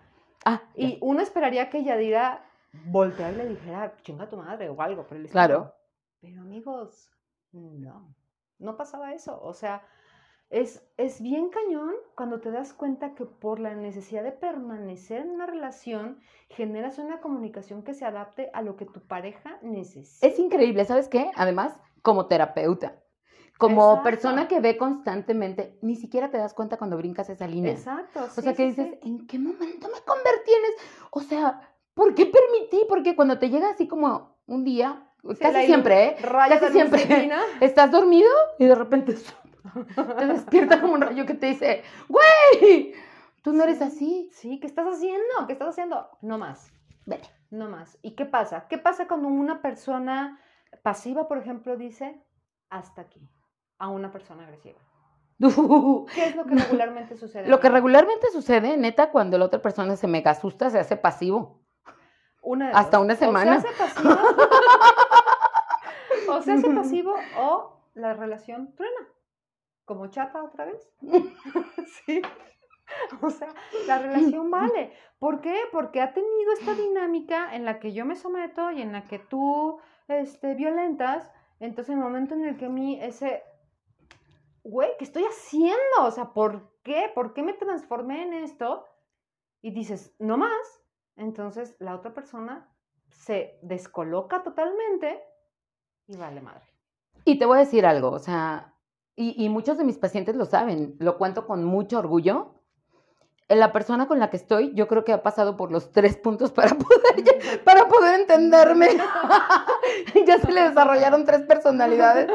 Ah, 0.45 0.63
y 0.75 0.99
uno 1.01 1.21
esperaría 1.21 1.71
que 1.71 1.85
Yadira 1.85 2.45
volteara 2.87 3.33
y 3.33 3.37
le 3.37 3.49
dijera, 3.51 3.97
chinga 4.03 4.29
tu 4.29 4.37
madre 4.37 4.69
o 4.69 4.81
algo 4.81 5.07
por 5.07 5.17
el 5.17 5.27
estilo. 5.27 5.33
Claro. 5.33 5.75
Pero 6.21 6.41
amigos, 6.41 7.11
no, 7.53 8.15
no 8.59 8.77
pasaba 8.77 9.13
eso. 9.13 9.41
O 9.43 9.53
sea, 9.53 9.83
es, 10.51 10.87
es 10.97 11.21
bien 11.23 11.49
cañón 11.51 11.95
cuando 12.15 12.41
te 12.41 12.51
das 12.51 12.73
cuenta 12.73 13.15
que 13.15 13.25
por 13.25 13.59
la 13.59 13.75
necesidad 13.75 14.23
de 14.23 14.33
permanecer 14.33 15.23
en 15.23 15.31
una 15.31 15.47
relación, 15.47 16.21
generas 16.49 16.99
una 16.99 17.21
comunicación 17.21 17.83
que 17.83 17.95
se 17.95 18.05
adapte 18.05 18.51
a 18.53 18.63
lo 18.63 18.77
que 18.77 18.87
tu 18.87 19.01
pareja 19.01 19.59
necesita. 19.63 20.27
Es 20.27 20.39
increíble, 20.39 20.85
¿sabes 20.85 21.09
qué? 21.09 21.31
Además, 21.37 21.75
como 22.03 22.27
terapeuta, 22.27 23.02
como 23.63 23.91
Exacto. 23.91 24.03
persona 24.03 24.49
que 24.49 24.59
ve 24.59 24.77
constantemente, 24.77 25.79
ni 25.83 25.95
siquiera 25.95 26.33
te 26.33 26.37
das 26.37 26.53
cuenta 26.53 26.79
cuando 26.79 26.97
brincas 26.97 27.31
esa 27.31 27.47
línea. 27.47 27.71
Exacto. 27.71 28.25
O 28.25 28.29
sí, 28.29 28.43
sea, 28.43 28.55
que 28.55 28.65
sí, 28.65 28.69
dices, 28.71 28.99
sí. 29.01 29.09
¿en 29.09 29.25
qué 29.29 29.39
momento 29.39 29.87
me 29.89 30.01
convertí 30.05 30.51
en 30.51 30.65
eso? 30.65 31.09
O 31.13 31.21
sea, 31.21 31.61
¿por 31.95 32.13
qué 32.17 32.27
permití? 32.27 32.85
Porque 32.89 33.15
cuando 33.15 33.39
te 33.39 33.51
llega 33.51 33.71
así 33.71 33.87
como 33.87 34.37
un 34.47 34.65
día, 34.65 35.09
casi 35.39 35.67
siempre, 35.67 36.07
¿eh? 36.07 36.17
Casi 36.21 36.73
siempre. 36.73 37.31
Estás 37.61 37.93
dormido 37.93 38.29
y 38.59 38.67
de 38.67 38.75
repente 38.75 39.15
te 40.19 40.27
despierta 40.27 40.81
como 40.81 40.95
un 40.95 41.03
rayo 41.03 41.25
que 41.25 41.35
te 41.35 41.47
dice, 41.47 41.85
güey, 42.09 42.95
tú 43.43 43.53
no 43.53 43.63
eres 43.63 43.79
Sí. 43.79 43.85
así. 43.85 44.31
Sí, 44.33 44.59
¿qué 44.59 44.67
estás 44.67 44.89
haciendo? 44.89 45.47
¿Qué 45.47 45.53
estás 45.53 45.69
haciendo? 45.69 46.09
No 46.21 46.37
más. 46.37 46.73
Vete. 47.07 47.29
No 47.51 47.69
más. 47.69 47.97
¿Y 48.03 48.17
qué 48.17 48.25
pasa? 48.25 48.67
¿Qué 48.69 48.79
pasa 48.79 49.07
cuando 49.07 49.29
una 49.29 49.63
persona 49.63 50.41
pasiva, 50.83 51.29
por 51.29 51.39
ejemplo, 51.39 51.77
dice 51.77 52.21
hasta 52.71 53.03
aquí 53.03 53.29
a 53.83 53.89
una 53.89 54.13
persona 54.13 54.45
agresiva? 54.45 54.79
¿Qué 56.15 56.27
es 56.27 56.37
lo 56.37 56.45
que 56.45 56.55
regularmente 56.55 57.17
sucede? 57.17 57.49
Lo 57.49 57.59
que 57.59 57.69
regularmente 57.69 58.31
sucede, 58.31 58.77
neta, 58.77 59.11
cuando 59.11 59.39
la 59.39 59.47
otra 59.47 59.61
persona 59.61 59.97
se 59.97 60.07
mega 60.07 60.31
asusta, 60.31 60.71
se 60.71 60.79
hace 60.79 60.97
pasivo. 60.97 61.61
Una 62.43 62.69
de 62.69 62.75
hasta 62.75 62.99
dos. 62.99 63.05
una 63.05 63.17
semana. 63.17 63.63
O 66.29 66.41
se 66.41 66.53
hace 66.53 66.69
pasivo, 66.69 67.13
o 67.13 67.13
se 67.13 67.13
hace 67.13 67.15
pasivo 67.15 67.15
o 67.37 67.81
la 67.95 68.15
relación 68.15 68.75
truena. 68.77 69.09
Como 69.85 70.07
chata 70.07 70.43
otra 70.43 70.67
vez. 70.67 70.89
sí. 72.07 72.23
O 73.21 73.31
sea, 73.31 73.49
la 73.89 73.99
relación 73.99 74.51
vale. 74.51 74.93
¿Por 75.19 75.41
qué? 75.41 75.57
Porque 75.73 76.01
ha 76.01 76.15
tenido 76.15 76.53
esta 76.53 76.75
dinámica 76.75 77.55
en 77.55 77.65
la 77.65 77.81
que 77.81 77.93
yo 77.93 78.05
me 78.05 78.15
someto 78.15 78.71
y 78.71 78.81
en 78.81 78.93
la 78.93 79.03
que 79.05 79.19
tú 79.19 79.81
este, 80.07 80.55
violentas. 80.55 81.29
Entonces, 81.59 81.93
en 81.93 81.99
el 81.99 82.05
momento 82.05 82.35
en 82.35 82.45
el 82.45 82.57
que 82.57 82.67
a 82.67 82.71
mí 82.71 83.01
ese, 83.03 83.43
güey, 84.65 84.91
¿qué 84.99 85.05
estoy 85.05 85.25
haciendo? 85.25 85.79
O 86.01 86.11
sea, 86.11 86.33
¿por 86.33 86.71
qué? 86.83 87.11
¿Por 87.15 87.35
qué 87.35 87.43
me 87.43 87.55
transformé 87.55 88.23
en 88.23 88.35
esto? 88.35 88.85
Y 89.61 89.73
dices, 89.73 90.15
no 90.19 90.37
más. 90.37 90.83
Entonces, 91.17 91.77
la 91.79 91.95
otra 91.95 92.15
persona 92.15 92.69
se 93.11 93.59
descoloca 93.63 94.43
totalmente 94.43 95.23
y 96.07 96.17
vale 96.17 96.41
madre. 96.41 96.65
Y 97.25 97.39
te 97.39 97.47
voy 97.47 97.59
a 97.59 97.61
decir 97.61 97.87
algo, 97.87 98.11
o 98.11 98.19
sea, 98.19 98.75
y, 99.15 99.45
y 99.45 99.49
muchos 99.49 99.79
de 99.79 99.85
mis 99.85 99.99
pacientes 99.99 100.35
lo 100.35 100.47
saben, 100.47 100.97
lo 100.99 101.19
cuento 101.19 101.47
con 101.47 101.65
mucho 101.65 101.99
orgullo. 101.99 102.55
La 103.49 103.73
persona 103.73 104.09
con 104.09 104.19
la 104.19 104.31
que 104.31 104.39
estoy, 104.39 104.73
yo 104.75 104.89
creo 104.89 105.05
que 105.05 105.13
ha 105.13 105.23
pasado 105.23 105.57
por 105.57 105.71
los 105.71 105.93
tres 105.93 106.17
puntos 106.17 106.53
para 106.53 106.71
poder, 106.75 107.63
para 107.65 107.87
poder 107.87 108.21
entenderme. 108.21 108.89
ya 110.27 110.39
se 110.39 110.53
le 110.53 110.63
desarrollaron 110.63 111.25
tres 111.25 111.43
personalidades. 111.43 112.29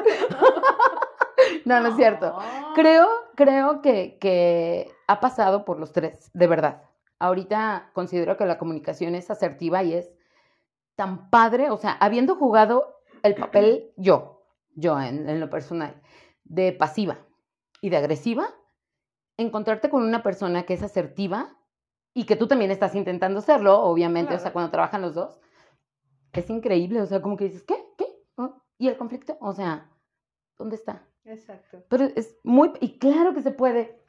no, 1.65 1.79
no 1.79 1.89
es 1.89 1.95
cierto. 1.95 2.37
Creo, 2.75 3.07
creo 3.35 3.81
que, 3.81 4.17
que 4.19 4.91
ha 5.07 5.19
pasado 5.19 5.65
por 5.65 5.79
los 5.79 5.91
tres, 5.91 6.29
de 6.33 6.47
verdad. 6.47 6.83
Ahorita 7.19 7.91
considero 7.93 8.37
que 8.37 8.45
la 8.45 8.57
comunicación 8.57 9.15
es 9.15 9.31
asertiva 9.31 9.83
y 9.83 9.93
es 9.93 10.11
tan 10.95 11.29
padre, 11.29 11.69
o 11.69 11.77
sea, 11.77 11.91
habiendo 11.91 12.35
jugado 12.35 13.01
el 13.23 13.35
papel 13.35 13.91
yo, 13.97 14.43
yo 14.75 14.99
en, 14.99 15.27
en 15.29 15.39
lo 15.39 15.49
personal, 15.49 16.01
de 16.43 16.71
pasiva 16.73 17.19
y 17.81 17.89
de 17.89 17.97
agresiva, 17.97 18.53
encontrarte 19.37 19.89
con 19.89 20.03
una 20.03 20.23
persona 20.23 20.63
que 20.63 20.73
es 20.73 20.83
asertiva 20.83 21.55
y 22.13 22.25
que 22.25 22.35
tú 22.35 22.47
también 22.47 22.71
estás 22.71 22.95
intentando 22.95 23.41
serlo, 23.41 23.79
obviamente, 23.81 24.33
o 24.33 24.39
sea, 24.39 24.51
cuando 24.51 24.71
trabajan 24.71 25.01
los 25.01 25.13
dos, 25.13 25.39
es 26.33 26.49
increíble, 26.49 27.01
o 27.01 27.05
sea, 27.05 27.21
como 27.21 27.37
que 27.37 27.45
dices, 27.45 27.63
¿qué? 27.63 27.75
¿Qué? 27.97 28.05
¿Y 28.79 28.87
el 28.87 28.97
conflicto? 28.97 29.37
O 29.39 29.53
sea, 29.53 29.89
¿dónde 30.57 30.75
está? 30.75 31.03
Exacto. 31.25 31.83
Pero 31.89 32.05
es 32.15 32.37
muy, 32.43 32.71
y 32.79 32.97
claro 32.99 33.33
que 33.33 33.41
se 33.41 33.51
puede. 33.51 34.01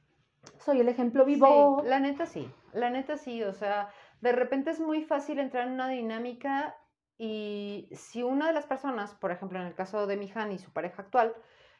Soy 0.58 0.80
el 0.80 0.88
ejemplo 0.88 1.24
vivo. 1.24 1.80
Sí, 1.82 1.88
la 1.88 2.00
neta 2.00 2.26
sí, 2.26 2.50
la 2.72 2.90
neta 2.90 3.16
sí, 3.16 3.42
o 3.42 3.52
sea, 3.52 3.90
de 4.20 4.32
repente 4.32 4.70
es 4.70 4.80
muy 4.80 5.02
fácil 5.04 5.38
entrar 5.38 5.66
en 5.66 5.74
una 5.74 5.88
dinámica 5.88 6.76
y 7.18 7.88
si 7.92 8.22
una 8.22 8.46
de 8.46 8.52
las 8.52 8.66
personas, 8.66 9.14
por 9.14 9.32
ejemplo, 9.32 9.58
en 9.60 9.66
el 9.66 9.74
caso 9.74 10.06
de 10.06 10.16
Mihan 10.16 10.52
y 10.52 10.58
su 10.58 10.72
pareja 10.72 11.02
actual, 11.02 11.34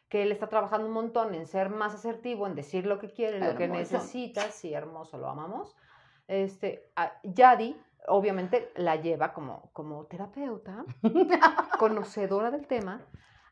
que 0.09 0.23
él 0.23 0.33
está 0.33 0.49
trabajando 0.49 0.87
un 0.87 0.93
montón 0.93 1.35
en 1.35 1.47
ser 1.47 1.69
más 1.71 1.95
asertivo, 1.95 2.47
en 2.47 2.55
decir 2.55 2.87
lo 2.87 2.99
que 2.99 3.11
quiere, 3.13 3.39
lo 3.41 3.57
que 3.57 3.69
necesita, 3.69 4.51
sí, 4.51 4.73
hermoso, 4.75 5.19
lo 5.19 5.29
amamos. 5.29 5.77
Este, 6.27 6.91
a- 6.97 7.13
Yadi, 7.23 7.77
obviamente, 8.09 8.73
la 8.75 8.97
lleva 8.97 9.33
como, 9.33 9.71
como 9.73 10.07
terapeuta, 10.07 10.85
conocedora 11.79 12.51
del 12.51 12.67
tema, 12.67 13.01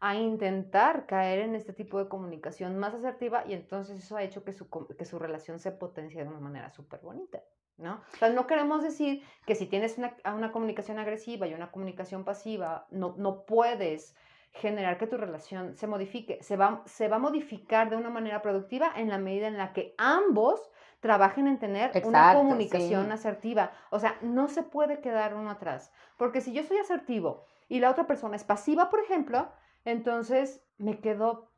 a 0.08 0.14
intentar 0.14 1.06
caer 1.06 1.40
en 1.40 1.54
este 1.54 1.72
tipo 1.72 1.98
de 1.98 2.08
comunicación 2.08 2.78
más 2.78 2.94
asertiva 2.94 3.44
y 3.46 3.54
entonces 3.54 3.98
eso 3.98 4.16
ha 4.16 4.22
hecho 4.22 4.44
que 4.44 4.52
su, 4.52 4.68
que 4.68 5.04
su 5.04 5.18
relación 5.18 5.58
se 5.58 5.72
potencie 5.72 6.22
de 6.22 6.28
una 6.28 6.38
manera 6.38 6.70
súper 6.70 7.00
bonita, 7.00 7.42
¿no? 7.76 8.00
O 8.14 8.16
sea, 8.16 8.30
no 8.30 8.46
queremos 8.46 8.82
decir 8.82 9.22
que 9.46 9.54
si 9.54 9.66
tienes 9.66 9.98
una, 9.98 10.16
a 10.22 10.34
una 10.34 10.52
comunicación 10.52 10.98
agresiva 10.98 11.46
y 11.46 11.54
una 11.54 11.72
comunicación 11.72 12.24
pasiva, 12.24 12.86
no, 12.90 13.14
no 13.18 13.44
puedes 13.46 14.14
generar 14.52 14.96
que 14.96 15.06
tu 15.06 15.16
relación 15.16 15.76
se 15.76 15.86
modifique. 15.86 16.42
Se 16.42 16.56
va, 16.56 16.82
se 16.86 17.08
va 17.08 17.16
a 17.16 17.20
modificar 17.20 17.90
de 17.90 17.96
una 17.96 18.08
manera 18.08 18.42
productiva 18.42 18.92
en 18.96 19.08
la 19.08 19.18
medida 19.18 19.48
en 19.48 19.58
la 19.58 19.72
que 19.72 19.94
ambos 19.98 20.70
trabajen 21.00 21.46
en 21.46 21.58
tener 21.58 21.90
una 21.90 21.98
Exacto, 21.98 22.38
comunicación 22.38 23.06
sí. 23.06 23.12
asertiva. 23.12 23.72
O 23.90 23.98
sea, 23.98 24.16
no 24.22 24.48
se 24.48 24.62
puede 24.62 25.00
quedar 25.00 25.34
uno 25.34 25.50
atrás. 25.50 25.92
Porque 26.16 26.40
si 26.40 26.52
yo 26.52 26.62
soy 26.62 26.78
asertivo 26.78 27.44
y 27.68 27.80
la 27.80 27.90
otra 27.90 28.06
persona 28.06 28.36
es 28.36 28.44
pasiva, 28.44 28.88
por 28.88 29.00
ejemplo, 29.00 29.50
entonces 29.87 30.62
me 30.77 31.01
quedo 31.01 31.51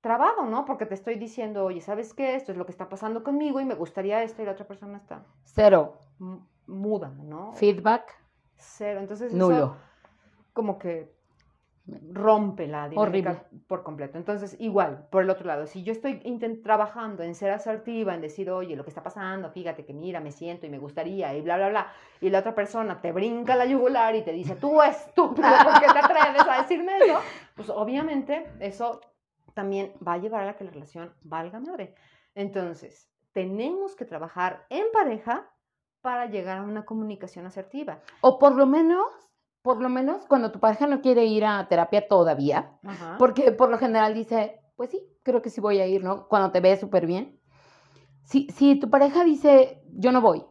trabado, 0.00 0.44
¿no? 0.46 0.64
Porque 0.64 0.86
te 0.86 0.94
estoy 0.94 1.14
diciendo, 1.14 1.64
oye, 1.64 1.80
¿sabes 1.80 2.12
qué? 2.12 2.34
Esto 2.34 2.50
es 2.52 2.58
lo 2.58 2.66
que 2.66 2.72
está 2.72 2.88
pasando 2.88 3.22
conmigo 3.22 3.60
y 3.60 3.64
me 3.64 3.74
gustaría 3.74 4.22
esto 4.22 4.42
y 4.42 4.46
la 4.46 4.52
otra 4.52 4.66
persona 4.66 4.98
está 4.98 5.24
Cero. 5.44 5.98
muda, 6.66 7.08
¿no? 7.10 7.52
Feedback 7.52 8.12
Cero. 8.56 9.00
Entonces, 9.00 9.32
eso 9.32 9.36
nulo. 9.38 9.76
como 10.52 10.78
que 10.78 11.14
rompe 11.86 12.66
la 12.66 12.88
dinámica 12.88 13.30
Horrible. 13.30 13.60
por 13.66 13.82
completo. 13.82 14.16
Entonces, 14.16 14.56
igual, 14.58 15.06
por 15.10 15.22
el 15.22 15.30
otro 15.30 15.46
lado, 15.46 15.66
si 15.66 15.82
yo 15.82 15.92
estoy 15.92 16.18
trabajando 16.62 17.22
en 17.22 17.34
ser 17.34 17.50
asertiva, 17.50 18.14
en 18.14 18.22
decir, 18.22 18.50
oye, 18.50 18.74
lo 18.74 18.84
que 18.84 18.90
está 18.90 19.02
pasando, 19.02 19.50
fíjate 19.50 19.84
que 19.84 19.92
mira, 19.92 20.20
me 20.20 20.32
siento 20.32 20.64
y 20.66 20.70
me 20.70 20.78
gustaría, 20.78 21.34
y 21.34 21.42
bla, 21.42 21.56
bla, 21.56 21.68
bla, 21.68 21.92
y 22.20 22.30
la 22.30 22.38
otra 22.38 22.54
persona 22.54 23.02
te 23.02 23.12
brinca 23.12 23.54
la 23.54 23.66
yugular 23.66 24.14
y 24.14 24.22
te 24.22 24.32
dice, 24.32 24.56
tú 24.56 24.80
estúpido, 24.82 25.46
¿por 25.62 25.80
qué 25.80 25.92
te 25.92 25.98
atreves 25.98 26.48
a 26.48 26.62
decirme 26.62 26.96
eso? 26.98 27.20
Pues 27.54 27.68
obviamente 27.68 28.46
eso 28.60 29.00
también 29.52 29.92
va 30.06 30.14
a 30.14 30.18
llevar 30.18 30.48
a 30.48 30.56
que 30.56 30.64
la 30.64 30.70
relación 30.70 31.14
valga 31.22 31.60
madre. 31.60 31.94
Entonces, 32.34 33.10
tenemos 33.32 33.94
que 33.94 34.06
trabajar 34.06 34.66
en 34.70 34.86
pareja 34.92 35.50
para 36.00 36.26
llegar 36.26 36.58
a 36.58 36.62
una 36.62 36.84
comunicación 36.84 37.46
asertiva. 37.46 38.00
O 38.20 38.38
por 38.38 38.54
lo 38.54 38.66
menos, 38.66 39.06
por 39.64 39.80
lo 39.80 39.88
menos 39.88 40.26
cuando 40.26 40.52
tu 40.52 40.60
pareja 40.60 40.86
no 40.86 41.00
quiere 41.00 41.24
ir 41.24 41.46
a 41.46 41.66
terapia 41.68 42.06
todavía, 42.06 42.78
Ajá. 42.84 43.16
porque 43.18 43.50
por 43.50 43.70
lo 43.70 43.78
general 43.78 44.12
dice, 44.12 44.60
pues 44.76 44.90
sí, 44.90 45.00
creo 45.22 45.40
que 45.40 45.48
sí 45.48 45.58
voy 45.62 45.80
a 45.80 45.86
ir, 45.86 46.04
¿no? 46.04 46.28
Cuando 46.28 46.52
te 46.52 46.60
ves 46.60 46.80
súper 46.80 47.06
bien. 47.06 47.40
Si, 48.24 48.46
si 48.50 48.78
tu 48.78 48.90
pareja 48.90 49.24
dice, 49.24 49.82
yo 49.94 50.12
no 50.12 50.20
voy, 50.20 50.44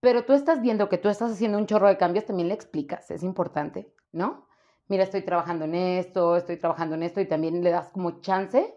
pero 0.00 0.24
tú 0.24 0.32
estás 0.32 0.62
viendo 0.62 0.88
que 0.88 0.96
tú 0.96 1.10
estás 1.10 1.32
haciendo 1.32 1.58
un 1.58 1.66
chorro 1.66 1.88
de 1.88 1.98
cambios, 1.98 2.24
también 2.24 2.48
le 2.48 2.54
explicas, 2.54 3.10
es 3.10 3.22
importante, 3.22 3.92
¿no? 4.12 4.48
Mira, 4.88 5.04
estoy 5.04 5.20
trabajando 5.20 5.66
en 5.66 5.74
esto, 5.74 6.34
estoy 6.34 6.56
trabajando 6.56 6.94
en 6.94 7.02
esto, 7.02 7.20
y 7.20 7.28
también 7.28 7.62
le 7.62 7.70
das 7.70 7.90
como 7.90 8.22
chance, 8.22 8.74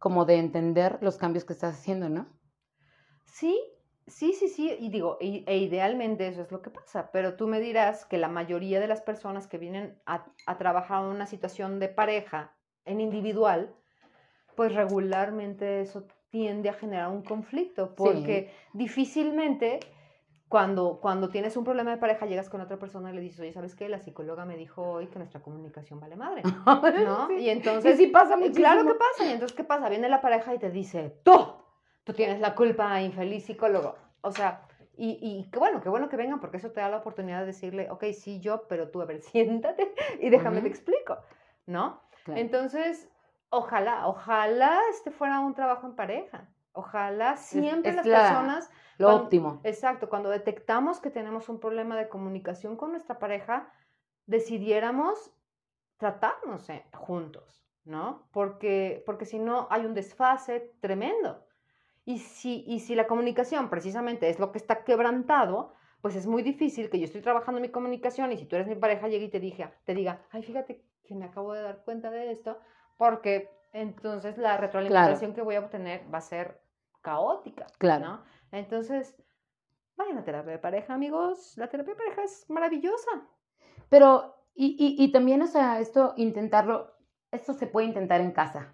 como 0.00 0.24
de 0.24 0.38
entender 0.38 0.98
los 1.00 1.16
cambios 1.16 1.44
que 1.44 1.52
estás 1.52 1.76
haciendo, 1.76 2.08
¿no? 2.08 2.26
Sí, 3.24 3.56
sí, 4.08 4.32
sí, 4.32 4.48
sí, 4.48 4.74
y 4.78 4.88
digo, 4.90 5.16
e, 5.20 5.44
e 5.46 5.58
idealmente 5.58 6.26
eso 6.28 6.42
es 6.42 6.50
lo 6.52 6.62
que 6.62 6.70
pasa, 6.70 7.10
pero 7.12 7.34
tú 7.34 7.46
me 7.46 7.60
dirás 7.60 8.04
que 8.04 8.18
la 8.18 8.28
mayoría 8.28 8.80
de 8.80 8.88
las 8.88 9.00
personas 9.02 9.46
que 9.46 9.58
vienen 9.58 9.98
a, 10.06 10.26
a 10.46 10.58
trabajar 10.58 11.02
en 11.04 11.10
una 11.10 11.26
situación 11.26 11.78
de 11.78 11.88
pareja 11.88 12.52
en 12.84 13.00
individual, 13.00 13.74
pues 14.54 14.74
regularmente 14.74 15.80
eso 15.80 16.06
tiende 16.30 16.68
a 16.68 16.74
generar 16.74 17.08
un 17.10 17.22
conflicto, 17.22 17.94
porque 17.94 18.50
difícilmente 18.74 19.80
cuando, 20.48 20.98
cuando 21.00 21.28
tienes 21.28 21.56
un 21.56 21.64
problema 21.64 21.90
de 21.90 21.98
pareja 21.98 22.26
llegas 22.26 22.48
con 22.48 22.60
otra 22.60 22.78
persona 22.78 23.10
y 23.10 23.14
le 23.14 23.20
dices, 23.20 23.40
oye, 23.40 23.52
¿sabes 23.52 23.74
qué? 23.74 23.88
La 23.88 23.98
psicóloga 24.00 24.44
me 24.46 24.56
dijo 24.56 24.82
hoy 24.82 25.06
que 25.08 25.18
nuestra 25.18 25.40
comunicación 25.40 26.00
vale 26.00 26.16
madre, 26.16 26.42
¿no? 26.66 27.28
Sí. 27.28 27.34
Y 27.34 27.50
entonces... 27.50 27.96
sí 27.98 28.06
pasa 28.08 28.36
Eh, 28.36 28.50
Claro 28.52 28.80
que 28.80 28.84
muchísimo. 28.88 28.98
pasa. 28.98 29.26
Y 29.28 29.32
entonces, 29.32 29.56
¿qué 29.56 29.64
pasa? 29.64 29.88
Viene 29.90 30.08
la 30.08 30.20
pareja 30.22 30.54
y 30.54 30.58
te 30.58 30.70
dice, 30.70 31.18
tú, 31.22 31.32
tú 32.08 32.14
tienes 32.14 32.40
la 32.40 32.54
culpa, 32.54 33.02
infeliz 33.02 33.44
psicólogo. 33.44 33.94
O 34.22 34.32
sea, 34.32 34.62
y, 34.96 35.18
y 35.20 35.50
qué 35.50 35.58
bueno, 35.58 35.82
qué 35.82 35.90
bueno 35.90 36.08
que 36.08 36.16
vengan, 36.16 36.40
porque 36.40 36.56
eso 36.56 36.70
te 36.72 36.80
da 36.80 36.88
la 36.88 36.96
oportunidad 36.96 37.40
de 37.40 37.46
decirle, 37.48 37.90
ok, 37.90 38.02
sí, 38.18 38.40
yo, 38.40 38.66
pero 38.66 38.88
tú, 38.88 39.02
a 39.02 39.04
ver, 39.04 39.20
siéntate 39.30 39.92
y 40.18 40.30
déjame 40.30 40.62
te 40.62 40.68
explico, 40.68 41.18
¿no? 41.66 42.00
Claro. 42.24 42.40
Entonces, 42.40 43.10
ojalá, 43.50 44.06
ojalá 44.08 44.80
este 44.88 45.10
fuera 45.10 45.40
un 45.40 45.52
trabajo 45.52 45.86
en 45.86 45.96
pareja. 45.96 46.48
Ojalá 46.72 47.36
siempre 47.36 47.90
es 47.90 47.96
las 47.96 48.06
la- 48.06 48.18
personas 48.20 48.70
Lo 48.96 49.08
cuando- 49.08 49.24
óptimo. 49.24 49.60
Exacto, 49.64 50.08
cuando 50.08 50.30
detectamos 50.30 51.00
que 51.00 51.10
tenemos 51.10 51.50
un 51.50 51.60
problema 51.60 51.94
de 51.94 52.08
comunicación 52.08 52.74
con 52.76 52.92
nuestra 52.92 53.18
pareja, 53.18 53.70
decidiéramos 54.24 55.30
tratarnos 55.98 56.70
eh, 56.70 56.86
juntos, 56.94 57.62
¿no? 57.84 58.26
Porque, 58.32 59.02
porque 59.04 59.26
si 59.26 59.38
no 59.38 59.66
hay 59.70 59.84
un 59.84 59.92
desfase 59.92 60.72
tremendo. 60.80 61.44
Y 62.08 62.20
si, 62.20 62.64
y 62.66 62.80
si 62.80 62.94
la 62.94 63.06
comunicación 63.06 63.68
precisamente 63.68 64.30
es 64.30 64.38
lo 64.38 64.50
que 64.50 64.56
está 64.56 64.82
quebrantado, 64.82 65.74
pues 66.00 66.16
es 66.16 66.26
muy 66.26 66.42
difícil 66.42 66.88
que 66.88 66.98
yo 66.98 67.04
estoy 67.04 67.20
trabajando 67.20 67.60
mi 67.60 67.68
comunicación 67.68 68.32
y 68.32 68.38
si 68.38 68.46
tú 68.46 68.56
eres 68.56 68.66
mi 68.66 68.76
pareja 68.76 69.08
llegue 69.08 69.26
y 69.26 69.28
te, 69.28 69.40
dije, 69.40 69.68
te 69.84 69.92
diga, 69.92 70.22
ay, 70.30 70.42
fíjate 70.42 70.82
que 71.04 71.14
me 71.14 71.26
acabo 71.26 71.52
de 71.52 71.60
dar 71.60 71.84
cuenta 71.84 72.10
de 72.10 72.30
esto, 72.32 72.56
porque 72.96 73.50
entonces 73.74 74.38
la 74.38 74.56
retroalimentación 74.56 75.34
que 75.34 75.42
voy 75.42 75.56
a 75.56 75.60
obtener 75.60 76.02
va 76.10 76.16
a 76.16 76.22
ser 76.22 76.62
caótica, 77.02 77.66
Claro. 77.76 78.06
¿no? 78.06 78.22
Entonces, 78.52 79.14
vayan 79.94 80.16
a 80.16 80.24
terapia 80.24 80.52
de 80.52 80.58
pareja, 80.58 80.94
amigos. 80.94 81.58
La 81.58 81.68
terapia 81.68 81.92
de 81.92 81.98
pareja 81.98 82.22
es 82.22 82.48
maravillosa. 82.48 83.28
Pero, 83.90 84.34
y, 84.54 84.76
y, 84.78 85.04
y 85.04 85.12
también, 85.12 85.42
o 85.42 85.46
sea, 85.46 85.78
esto, 85.78 86.14
intentarlo, 86.16 86.90
esto 87.30 87.52
se 87.52 87.66
puede 87.66 87.86
intentar 87.86 88.22
en 88.22 88.32
casa. 88.32 88.72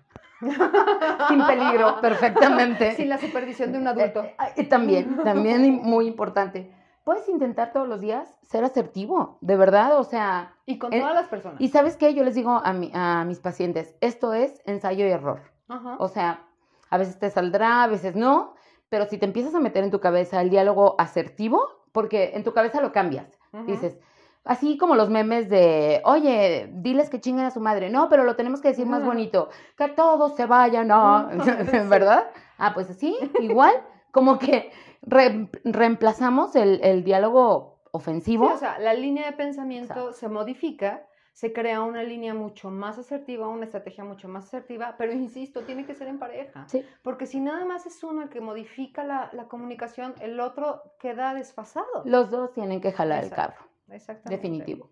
Sin 1.29 1.47
peligro, 1.47 2.01
perfectamente. 2.01 2.93
Sin 2.97 3.09
la 3.09 3.19
supervisión 3.19 3.73
de 3.73 3.79
un 3.79 3.87
adulto. 3.89 4.23
Eh, 4.25 4.35
eh, 4.57 4.65
también, 4.65 5.17
también 5.25 5.81
muy 5.83 6.07
importante. 6.07 6.71
Puedes 7.05 7.29
intentar 7.29 7.73
todos 7.73 7.87
los 7.87 8.01
días 8.01 8.35
ser 8.43 8.65
asertivo, 8.65 9.37
de 9.43 9.57
verdad, 9.57 9.99
o 9.99 10.05
sea, 10.05 10.55
Y 10.65 10.79
con 10.79 10.93
eh, 10.93 11.01
todas 11.01 11.15
las 11.15 11.29
personas. 11.29 11.61
y 11.61 11.69
sabes 11.69 11.97
qué, 11.97 12.15
yo 12.15 12.25
les 12.25 12.35
digo 12.35 12.63
a, 12.65 12.73
mi- 12.73 12.91
a 12.95 13.25
mis 13.25 13.41
pacientes, 13.41 13.95
esto 14.01 14.33
es 14.33 14.63
ensayo 14.65 15.07
y 15.07 15.11
error. 15.11 15.43
Ajá. 15.69 15.97
O 15.99 16.09
sea, 16.09 16.47
a 16.89 16.97
veces 16.97 17.19
te 17.19 17.29
saldrá, 17.31 17.83
a 17.83 17.87
veces 17.89 18.17
no, 18.17 18.55
pero 18.89 19.05
si 19.07 19.19
te 19.19 19.27
empiezas 19.27 19.55
a 19.55 19.61
meter 19.61 19.85
en 19.85 19.91
tu 19.91 20.01
cabeza 20.01 20.41
el 20.41 20.49
diálogo 20.49 20.95
asertivo, 20.99 21.69
porque 21.93 22.33
en 22.35 22.43
tu 22.43 22.55
cabeza 22.55 22.81
lo 22.81 22.93
cambias, 22.93 23.39
dices, 23.67 23.99
así 24.45 24.77
como 24.77 24.95
los 24.95 25.11
memes 25.11 25.49
de, 25.49 26.01
oye, 26.05 26.69
diles 26.73 27.11
que 27.11 27.21
chinguen 27.21 27.47
a 27.47 27.51
su 27.51 27.61
madre, 27.61 27.91
no, 27.91 28.09
pero 28.09 28.25
lo 28.25 28.37
tenemos 28.37 28.61
que 28.61 28.69
decir 28.69 28.87
más 28.87 29.01
Ajá. 29.01 29.09
bonito, 29.09 29.49
que 29.77 29.89
todos 29.89 30.37
se 30.37 30.47
vayan, 30.47 30.89
no. 30.89 31.29
¿verdad? 31.89 32.29
Ah, 32.59 32.73
pues 32.75 32.91
así, 32.91 33.17
igual, 33.41 33.75
como 34.13 34.39
que 34.39 34.71
re- 35.03 35.51
reemplazamos 35.65 36.57
el, 36.57 36.81
el 36.83 37.05
diálogo 37.05 37.73
Sí, 37.85 37.89
ofensivo. 37.97 38.47
o 38.47 38.57
sea, 38.57 38.79
la 38.81 38.93
línea 38.93 39.27
de 39.27 39.33
pensamiento 39.37 40.13
se 40.13 40.29
modifica, 40.29 41.07
se 41.33 41.53
crea 41.53 41.81
una 41.83 42.03
línea 42.03 42.35
mucho 42.35 42.69
más 42.71 42.99
asertiva, 42.99 43.49
una 43.49 43.65
estrategia 43.67 44.03
mucho 44.03 44.27
más 44.29 44.47
asertiva, 44.47 44.97
pero 44.99 45.13
insisto, 45.13 45.61
tiene 45.63 45.87
que 45.87 45.95
ser 45.95 46.09
en 46.09 46.19
pareja. 46.19 46.67
Sí. 46.69 46.85
Porque 47.03 47.27
si 47.27 47.39
nada 47.41 47.65
más 47.65 47.87
es 47.87 48.03
uno 48.03 48.23
el 48.23 48.29
que 48.31 48.41
modifica 48.41 49.05
la, 49.05 49.31
la 49.33 49.45
comunicación, 49.45 50.13
el 50.21 50.41
otro 50.41 50.83
queda 50.99 51.35
desfasado. 51.35 51.87
Los 52.05 52.31
dos 52.33 52.53
tienen 52.53 52.81
que 52.81 52.91
jalar 52.91 53.23
el 53.23 53.31
carro, 53.31 53.63
Exactamente. 53.89 54.31
definitivo. 54.37 54.91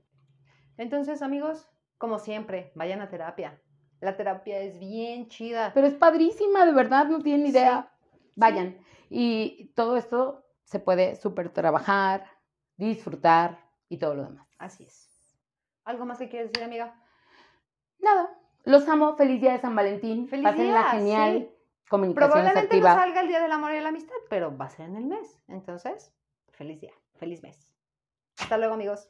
Entonces, 0.76 1.22
amigos, 1.22 1.68
como 1.98 2.18
siempre, 2.18 2.72
vayan 2.74 3.00
a 3.00 3.08
terapia. 3.08 3.60
La 4.00 4.16
terapia 4.16 4.58
es 4.60 4.78
bien 4.78 5.28
chida. 5.28 5.70
Pero 5.74 5.86
es 5.86 5.94
padrísima, 5.94 6.66
de 6.66 6.72
verdad, 6.72 7.06
no 7.06 7.20
tienen 7.20 7.46
Sí, 7.46 7.52
idea. 7.52 7.92
Vayan. 8.36 8.78
Y 9.10 9.72
todo 9.74 9.96
esto 9.96 10.44
se 10.64 10.80
puede 10.80 11.16
súper 11.16 11.50
trabajar, 11.50 12.26
disfrutar 12.76 13.58
y 13.88 13.98
todo 13.98 14.14
lo 14.14 14.24
demás. 14.24 14.48
Así 14.58 14.84
es. 14.84 15.38
¿Algo 15.84 16.04
más 16.06 16.18
que 16.18 16.28
quieres 16.28 16.50
decir, 16.52 16.64
amiga? 16.64 16.94
Nada, 17.98 18.36
los 18.64 18.88
amo. 18.88 19.16
Feliz 19.16 19.40
día 19.40 19.52
de 19.52 19.60
San 19.60 19.76
Valentín. 19.76 20.28
Feliz 20.28 20.44
Pásenla 20.44 20.72
día, 20.80 20.90
genial. 20.90 21.38
sí. 21.50 21.56
Comunicación 21.88 22.30
Probablemente 22.30 22.80
no 22.80 22.86
asertiva. 22.88 22.94
salga 22.94 23.20
el 23.20 23.28
Día 23.28 23.40
del 23.40 23.52
Amor 23.52 23.72
y 23.72 23.80
la 23.80 23.90
Amistad, 23.90 24.14
pero 24.30 24.56
va 24.56 24.64
a 24.64 24.70
ser 24.70 24.86
en 24.88 24.96
el 24.96 25.04
mes. 25.04 25.38
Entonces, 25.46 26.14
feliz 26.52 26.80
día, 26.80 26.92
feliz 27.16 27.42
mes. 27.42 27.71
Hasta 28.38 28.58
luego, 28.58 28.74
amigos. 28.74 29.08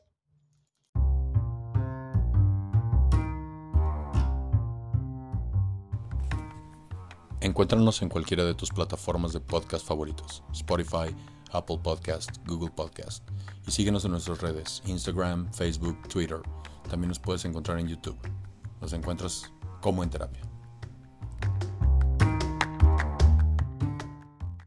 Encuéntranos 7.41 8.01
en 8.03 8.09
cualquiera 8.09 8.45
de 8.45 8.55
tus 8.55 8.71
plataformas 8.71 9.33
de 9.33 9.41
podcast 9.41 9.85
favoritos, 9.85 10.45
Spotify, 10.53 11.15
Apple 11.51 11.79
Podcast, 11.83 12.37
Google 12.47 12.71
Podcast, 12.71 13.29
y 13.67 13.73
síguenos 13.73 14.05
en 14.05 14.13
nuestras 14.13 14.41
redes, 14.41 14.81
Instagram, 14.87 15.53
Facebook, 15.53 16.01
Twitter. 16.09 16.41
También 16.89 17.09
nos 17.09 17.19
puedes 17.19 17.45
encontrar 17.45 17.81
en 17.81 17.89
YouTube. 17.89 18.17
Nos 18.81 18.93
encuentras 18.93 19.53
como 19.81 20.05
en 20.05 20.11
terapia. 20.11 20.52